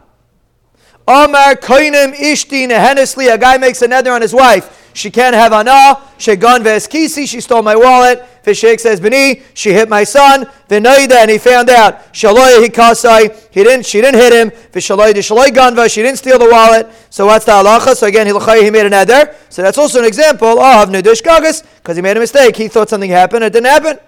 Omar 1.08 1.56
koinim 1.56 2.14
ishti 2.14 2.68
nehenesli. 2.68 3.32
A 3.32 3.38
guy 3.38 3.58
makes 3.58 3.82
a 3.82 3.88
nether 3.88 4.12
on 4.12 4.22
his 4.22 4.32
wife. 4.32 4.86
She 4.96 5.11
can't 5.11 5.35
have 5.35 5.52
ana. 5.52 6.00
Shegan 6.18 6.64
veskisi. 6.64 7.28
She 7.28 7.40
stole 7.40 7.62
my 7.62 7.76
wallet. 7.76 8.24
Vishek 8.44 8.80
says 8.80 8.98
bini. 8.98 9.42
She 9.52 9.72
hit 9.72 9.88
my 9.88 10.04
son. 10.04 10.46
V'noida 10.68 11.16
and 11.16 11.30
he 11.30 11.38
found 11.38 11.68
out. 11.68 12.12
Shaloy 12.14 12.66
hikasai. 12.66 13.50
He 13.50 13.62
didn't. 13.62 13.85
She 13.85 14.00
didn't 14.00 14.18
hit 14.18 14.32
him. 14.32 14.50
V'shaloy 14.72 15.12
de 15.12 15.20
ganva. 15.20 15.90
She 15.92 16.02
didn't 16.02 16.18
steal 16.18 16.38
the 16.38 16.48
wallet. 16.48 16.88
So 17.11 17.26
what's 17.26 17.44
the 17.44 17.52
halacha? 17.52 17.94
So 17.94 18.06
again, 18.06 18.26
he 18.26 18.32
made 18.70 18.87
an 18.87 18.94
eder. 18.94 19.35
So 19.50 19.62
that's 19.62 19.76
also 19.76 19.98
an 19.98 20.06
example 20.06 20.59
of 20.59 20.88
nedush 20.88 21.22
gagas 21.22 21.62
because 21.76 21.96
he 21.96 22.02
made 22.02 22.16
a 22.16 22.20
mistake. 22.20 22.56
He 22.56 22.68
thought 22.68 22.88
something 22.88 23.11
happened. 23.11 23.44
It 23.44 23.52
didn't 23.52 23.66
happen. 23.66 23.98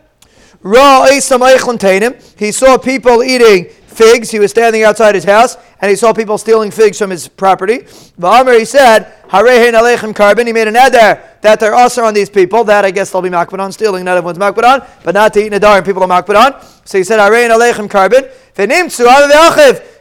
He 0.61 2.51
saw 2.51 2.79
people 2.79 3.22
eating 3.22 3.66
figs. 3.98 4.30
He 4.30 4.38
was 4.38 4.50
standing 4.50 4.84
outside 4.84 5.14
his 5.14 5.24
house 5.24 5.56
and 5.80 5.90
he 5.90 5.96
saw 5.96 6.12
people 6.12 6.38
stealing 6.38 6.70
figs 6.70 6.96
from 6.98 7.11
his 7.11 7.28
property. 7.28 7.80
V'amr, 8.18 8.58
he 8.58 8.64
said, 8.64 9.12
Harehin 9.28 9.74
alechem 9.74 10.14
carbon. 10.14 10.46
He 10.46 10.52
made 10.52 10.68
an 10.68 10.76
eder 10.76 11.20
that 11.42 11.61
they're 11.61 11.74
also 11.74 12.04
on 12.04 12.14
these 12.14 12.30
people. 12.30 12.64
That 12.64 12.84
I 12.84 12.90
guess 12.90 13.11
they'll 13.11 13.22
be 13.22 13.28
makbid 13.28 13.58
on 13.58 13.72
stealing. 13.72 14.04
Not 14.04 14.16
everyone's 14.16 14.38
makbid 14.38 14.64
on, 14.64 14.88
but 15.04 15.14
not 15.14 15.34
to 15.34 15.44
eat 15.44 15.52
nadar 15.52 15.76
and 15.76 15.84
people 15.84 16.02
are 16.02 16.08
makbid 16.08 16.37
on. 16.37 16.64
So 16.84 16.96
he 16.96 17.04
said, 17.04 17.18
Harehin 17.18 17.50
alechem 17.50 17.90
carbon. 17.90 18.24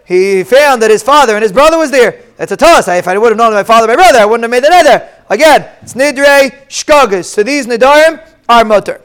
He 0.08 0.44
found 0.44 0.82
that 0.82 0.90
his 0.90 1.04
father 1.04 1.36
and 1.36 1.44
his 1.44 1.52
brother 1.52 1.78
was 1.78 1.92
there. 1.92 2.24
That's 2.38 2.54
a 2.54 2.58
toss. 2.58 2.88
If 2.88 3.08
I 3.08 3.18
would 3.18 3.30
have 3.30 3.38
known 3.38 3.52
my 3.52 3.64
father 3.64 3.88
my 3.88 3.96
brother, 3.96 4.20
I 4.20 4.26
wouldn't 4.26 4.44
have 4.44 4.52
made 4.52 4.64
the 4.64 4.70
neder. 4.70 5.10
Again, 5.30 5.70
it's 5.82 5.96
nidre 5.96 6.52
shkogas. 6.70 7.26
So 7.26 7.44
these 7.44 7.68
nidarim 7.68 8.26
are 8.48 8.64
mutter. 8.64 9.02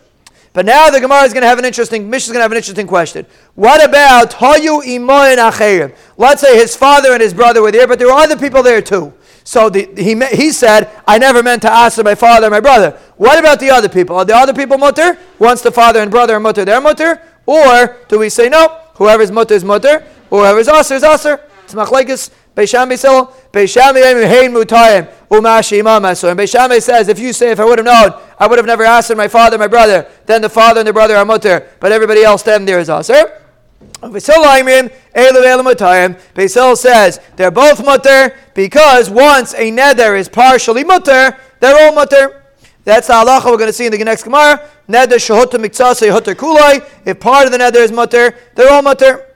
But 0.52 0.66
now 0.66 0.90
the 0.90 1.00
Gemara 1.00 1.22
is 1.22 1.32
going 1.32 1.42
to 1.42 1.48
have 1.48 1.58
an 1.58 1.64
interesting, 1.64 2.10
Mishnah 2.10 2.32
is 2.32 2.34
going 2.34 2.40
to 2.40 2.42
have 2.42 2.52
an 2.52 2.58
interesting 2.58 2.86
question. 2.86 3.24
What 3.54 3.82
about 3.82 4.32
Hayu 4.32 4.82
Imoyin 4.84 5.38
Acherim? 5.38 5.94
Let's 6.18 6.42
say 6.42 6.58
his 6.58 6.76
father 6.76 7.12
and 7.12 7.22
his 7.22 7.32
brother 7.32 7.62
were 7.62 7.72
there, 7.72 7.86
but 7.88 7.98
there 7.98 8.08
were 8.08 8.14
other 8.14 8.36
people 8.36 8.62
there 8.62 8.82
too. 8.82 9.14
So 9.44 9.70
the, 9.70 9.88
he, 9.96 10.14
he 10.36 10.52
said, 10.52 10.90
I 11.08 11.18
never 11.18 11.42
meant 11.42 11.62
to 11.62 11.72
ask 11.72 12.02
my 12.04 12.14
father 12.14 12.46
and 12.46 12.52
my 12.52 12.60
brother. 12.60 12.98
What 13.16 13.38
about 13.38 13.60
the 13.60 13.70
other 13.70 13.88
people? 13.88 14.16
Are 14.16 14.24
the 14.24 14.36
other 14.36 14.52
people 14.52 14.76
mutter? 14.76 15.18
Once 15.38 15.62
the 15.62 15.72
father 15.72 16.00
and 16.00 16.10
brother 16.10 16.34
are 16.34 16.40
mutter, 16.40 16.64
they're 16.64 16.80
mutter? 16.80 17.20
Or 17.46 17.96
do 18.08 18.18
we 18.18 18.28
say, 18.28 18.48
no, 18.48 18.78
whoever's 18.94 19.32
mutter 19.32 19.54
is 19.54 19.64
mutter, 19.64 20.06
whoever's 20.30 20.68
aser 20.68 20.94
is 20.94 21.02
aser? 21.02 21.40
It's 21.64 21.74
machlekes 21.74 22.30
Beisham 22.54 22.90
Beisil, 22.90 23.32
Beisham 23.50 23.94
Hein 23.94 24.52
Mutayim, 24.52 25.10
Umashi 25.30 25.80
Imamasu. 25.82 26.30
And 26.30 26.38
Beisham 26.38 26.80
says, 26.80 27.08
if 27.08 27.18
you 27.18 27.32
say, 27.32 27.50
if 27.50 27.60
I 27.60 27.64
would 27.64 27.78
have 27.78 27.86
known, 27.86 28.12
I 28.38 28.46
would 28.46 28.58
have 28.58 28.66
never 28.66 28.84
asked 28.84 29.14
my 29.16 29.28
father, 29.28 29.56
my 29.56 29.68
brother, 29.68 30.06
then 30.26 30.42
the 30.42 30.50
father 30.50 30.80
and 30.80 30.88
the 30.88 30.92
brother 30.92 31.16
are 31.16 31.24
mutter, 31.24 31.68
but 31.80 31.92
everybody 31.92 32.22
else 32.22 32.42
then 32.42 32.64
there 32.64 32.78
is 32.78 32.90
aser. 32.90 33.38
Beisil 36.34 36.76
says 36.76 37.20
they're 37.36 37.50
both 37.50 37.84
mutter 37.84 38.36
because 38.54 39.08
once 39.10 39.54
a 39.54 39.70
neder 39.70 40.18
is 40.18 40.28
partially 40.28 40.84
mutter, 40.84 41.36
they're 41.60 41.86
all 41.86 41.94
mutter. 41.94 42.42
That's 42.84 43.06
the 43.06 43.12
halacha 43.12 43.46
we're 43.46 43.58
going 43.58 43.68
to 43.68 43.72
see 43.72 43.86
in 43.86 43.92
the 43.92 43.98
next 44.04 44.24
Gemara. 44.24 44.68
Neder 44.88 45.18
shahutta 45.18 45.52
miktsase 45.52 46.10
hutter 46.10 46.34
kulai. 46.34 46.84
If 47.06 47.20
part 47.20 47.46
of 47.46 47.52
the 47.52 47.58
neder 47.58 47.76
is 47.76 47.92
mutter, 47.92 48.34
they're 48.56 48.72
all 48.72 48.82
mutter. 48.82 49.31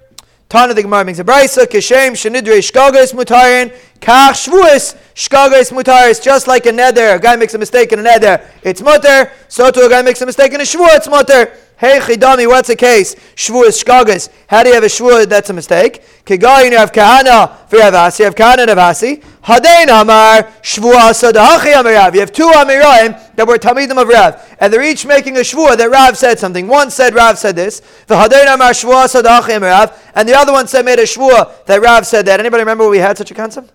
Tana 0.48 0.74
the 0.74 0.82
Gemara 0.82 1.04
makes 1.04 1.18
a 1.18 1.24
brisa, 1.24 1.66
Kishem 1.66 2.12
Shenidre 2.12 2.58
Shkagos 2.58 3.12
Mutarin, 3.12 3.76
Kach 3.98 4.46
Shvuis 4.46 4.96
Shkagos 5.12 5.72
Mutaris, 5.72 6.22
just 6.22 6.46
like 6.46 6.66
a 6.66 6.70
neder. 6.70 7.16
A 7.16 7.18
guy 7.18 7.34
makes 7.34 7.54
a 7.54 7.58
mistake 7.58 7.92
in 7.92 7.98
a 7.98 8.02
neder, 8.02 8.46
it's 8.62 8.80
mutter. 8.80 9.32
So 9.48 9.72
too 9.72 9.80
a 9.80 9.90
guy 9.90 10.02
makes 10.02 10.22
a 10.22 10.26
mistake 10.26 10.52
in 10.52 10.60
a 10.60 10.64
shvu, 10.64 10.86
it's 10.90 11.08
mutter. 11.08 11.52
Hey 11.78 11.98
Chidami, 11.98 12.46
what's 12.46 12.68
the 12.68 12.76
case? 12.76 13.14
Shvu 13.34 13.66
is 13.66 13.82
Shkagos. 13.82 14.30
How 14.48 14.62
do 14.62 14.70
you 14.70 14.74
have 14.76 14.84
a 14.84 14.86
shvu 14.86 15.28
that's 15.28 15.50
a 15.50 15.52
mistake? 15.52 16.02
Kigayin 16.24 16.70
you 16.70 16.78
have 16.78 16.90
Kahana 16.90 17.68
for 17.68 17.76
Rav 17.76 17.92
Assi, 17.92 18.20
you 18.20 18.24
have 18.24 18.34
Kahana 18.34 18.60
and 18.60 18.68
Rav 18.68 18.78
Assi. 18.78 19.22
Hadein 19.42 19.88
Amar 19.88 20.44
Shvua 20.62 21.12
Sadahachi 21.12 21.74
Amirav. 21.74 22.14
You 22.14 22.20
have 22.20 22.32
two 22.32 22.48
Amiraim 22.48 23.34
that 23.34 23.46
were 23.46 23.58
Tamidim 23.58 24.00
of 24.00 24.08
Rav, 24.08 24.56
and 24.58 24.72
they're 24.72 24.82
each 24.82 25.04
making 25.04 25.36
a 25.36 25.40
shvua 25.40 25.76
that 25.76 25.90
Rav 25.90 26.16
said 26.16 26.38
something. 26.38 26.66
One 26.66 26.90
said 26.90 27.14
Rav 27.14 27.36
said 27.36 27.56
this, 27.56 27.80
the 28.06 28.14
Hadein 28.14 28.54
Amar 28.54 28.70
Shvua 28.70 29.04
Sadahachi 29.04 29.60
Amirav, 29.60 29.94
and 30.14 30.26
the 30.26 30.34
other 30.34 30.52
one 30.52 30.66
said 30.68 30.86
made 30.86 30.98
a 30.98 31.02
shvua 31.02 31.62
that 31.66 31.82
Rav 31.82 32.06
said 32.06 32.24
that. 32.24 32.40
Anybody 32.40 32.62
remember 32.62 32.88
we 32.88 32.98
had 33.00 33.18
such 33.18 33.30
a 33.30 33.34
concept? 33.34 33.70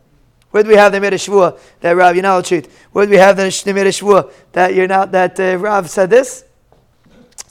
Where 0.50 0.64
did 0.64 0.70
we 0.70 0.76
have 0.76 0.92
they 0.92 1.00
made 1.00 1.14
a 1.14 1.18
shvua 1.18 1.60
that 1.82 1.92
Rav? 1.92 2.16
You're 2.16 2.24
not 2.24 2.46
cheat. 2.46 2.68
Where 2.94 3.06
did 3.06 3.12
we 3.12 3.18
have 3.18 3.38
they 3.38 3.74
made 3.74 3.86
a 3.86 3.92
shvua 3.92 4.34
that 4.54 4.74
you're 4.74 4.88
not 4.88 5.12
that 5.12 5.40
uh, 5.40 5.58
Rav 5.58 5.88
said 5.88 6.10
this? 6.10 6.46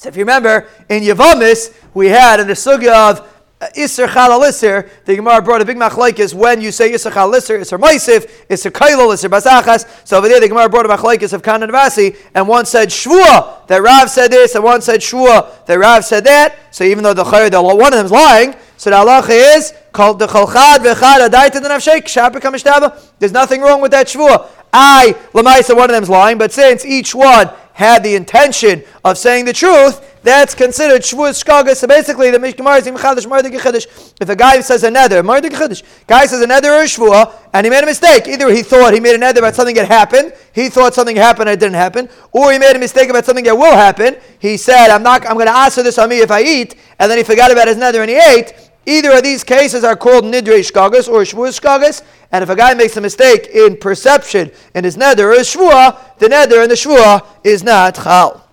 So 0.00 0.08
if 0.08 0.16
you 0.16 0.22
remember 0.22 0.66
in 0.88 1.02
Yavamis 1.02 1.74
we 1.92 2.06
had 2.06 2.40
in 2.40 2.46
the 2.46 2.54
sugya 2.54 3.10
of 3.10 3.20
uh, 3.60 3.66
Isser 3.76 4.08
Chalal 4.08 4.40
Isser, 4.48 4.88
the 5.04 5.14
Gemara 5.14 5.42
brought 5.42 5.60
a 5.60 5.64
big 5.66 5.76
machlaikis 5.76 6.32
when 6.32 6.62
you 6.62 6.72
say 6.72 6.90
Isser 6.90 7.12
Chalal 7.12 7.34
Isser, 7.34 7.60
Isser 7.60 7.78
Moisif, 7.78 8.46
Isser 8.48 8.70
Kailal, 8.70 9.12
Isser 9.12 9.28
Basachas. 9.28 10.08
So 10.08 10.16
over 10.16 10.26
there 10.26 10.40
the 10.40 10.48
Gemara 10.48 10.70
brought 10.70 10.86
a 10.86 10.88
machlaikis 10.88 11.34
of 11.34 11.42
Kanan 11.42 11.68
Vasi, 11.68 12.16
and 12.34 12.48
one 12.48 12.64
said 12.64 12.88
Shvua, 12.88 13.66
that 13.66 13.82
Rav 13.82 14.08
said 14.08 14.30
this, 14.30 14.54
and 14.54 14.64
one 14.64 14.80
said 14.80 15.00
Shvua, 15.00 15.66
that 15.66 15.74
Rav 15.78 16.02
said 16.02 16.24
that. 16.24 16.56
So 16.70 16.84
even 16.84 17.04
though 17.04 17.12
the 17.12 17.22
the 17.50 17.62
one 17.62 17.92
of 17.92 17.98
them 17.98 18.06
is 18.06 18.10
lying, 18.10 18.54
so 18.78 18.88
the 18.88 18.96
halacha 18.96 19.58
is 19.58 19.74
called 19.92 20.18
the 20.18 20.28
Chalchad 20.28 20.78
Vechad 20.78 21.28
Adaita 21.28 21.60
the 21.62 21.68
Nafshek 21.68 22.04
Shapik 22.04 23.10
There's 23.18 23.32
nothing 23.32 23.60
wrong 23.60 23.82
with 23.82 23.90
that 23.90 24.06
Shvua. 24.06 24.48
I, 24.72 25.14
Lamaisa, 25.34 25.76
one 25.76 25.90
of 25.90 25.94
them 25.94 26.04
is 26.04 26.08
lying, 26.08 26.38
but 26.38 26.52
since 26.52 26.86
each 26.86 27.14
one 27.14 27.50
had 27.80 28.04
the 28.04 28.14
intention 28.14 28.84
of 29.06 29.16
saying 29.16 29.46
the 29.46 29.54
truth, 29.54 30.06
that's 30.22 30.54
considered 30.54 31.00
shvuas 31.00 31.42
shkaga. 31.42 31.74
So 31.74 31.86
basically, 31.86 32.30
the 32.30 32.36
Mishkamar 32.36 32.78
is 32.78 32.86
chadash. 32.86 34.12
If 34.20 34.28
a 34.28 34.36
guy 34.36 34.60
says 34.60 34.84
a 34.84 34.90
nether, 34.90 35.22
guy 35.22 36.26
says 36.26 36.42
a 36.42 36.46
nether 36.46 36.72
or 36.72 36.82
a 36.82 36.84
shvua, 36.84 37.32
and 37.54 37.64
he 37.64 37.70
made 37.70 37.82
a 37.82 37.86
mistake. 37.86 38.28
Either 38.28 38.50
he 38.50 38.62
thought 38.62 38.92
he 38.92 39.00
made 39.00 39.14
a 39.14 39.18
nether 39.18 39.40
about 39.40 39.54
something 39.54 39.74
that 39.76 39.88
happened, 39.88 40.34
he 40.52 40.68
thought 40.68 40.92
something 40.92 41.16
happened 41.16 41.48
and 41.48 41.56
it 41.56 41.60
didn't 41.64 41.80
happen, 41.86 42.10
or 42.32 42.52
he 42.52 42.58
made 42.58 42.76
a 42.76 42.78
mistake 42.78 43.08
about 43.08 43.24
something 43.24 43.46
that 43.46 43.56
will 43.56 43.72
happen. 43.72 44.16
He 44.38 44.58
said, 44.58 44.90
"I'm 44.90 45.02
not. 45.02 45.26
I'm 45.26 45.34
going 45.34 45.46
to 45.46 45.56
answer 45.56 45.82
this 45.82 45.98
on 45.98 46.10
me 46.10 46.18
if 46.18 46.30
I 46.30 46.42
eat," 46.42 46.74
and 46.98 47.10
then 47.10 47.16
he 47.16 47.24
forgot 47.24 47.50
about 47.50 47.66
his 47.66 47.78
nether 47.78 48.02
and 48.02 48.10
he 48.10 48.16
ate. 48.16 48.69
Either 48.86 49.12
of 49.12 49.22
these 49.22 49.44
cases 49.44 49.84
are 49.84 49.96
called 49.96 50.24
nidre 50.24 50.60
shkagas 50.60 51.08
or 51.08 51.22
shvuas 51.22 51.60
shkagas, 51.60 52.02
and 52.32 52.42
if 52.42 52.48
a 52.48 52.56
guy 52.56 52.74
makes 52.74 52.96
a 52.96 53.00
mistake 53.00 53.48
in 53.48 53.76
perception 53.76 54.50
in 54.74 54.84
his 54.84 54.96
nether 54.96 55.30
or 55.30 55.38
his 55.38 55.48
shvua, 55.48 55.98
the 56.18 56.28
nether 56.28 56.62
and 56.62 56.70
the 56.70 56.74
shvua 56.74 57.24
is 57.44 57.62
not 57.62 57.94
chal. 57.94 58.46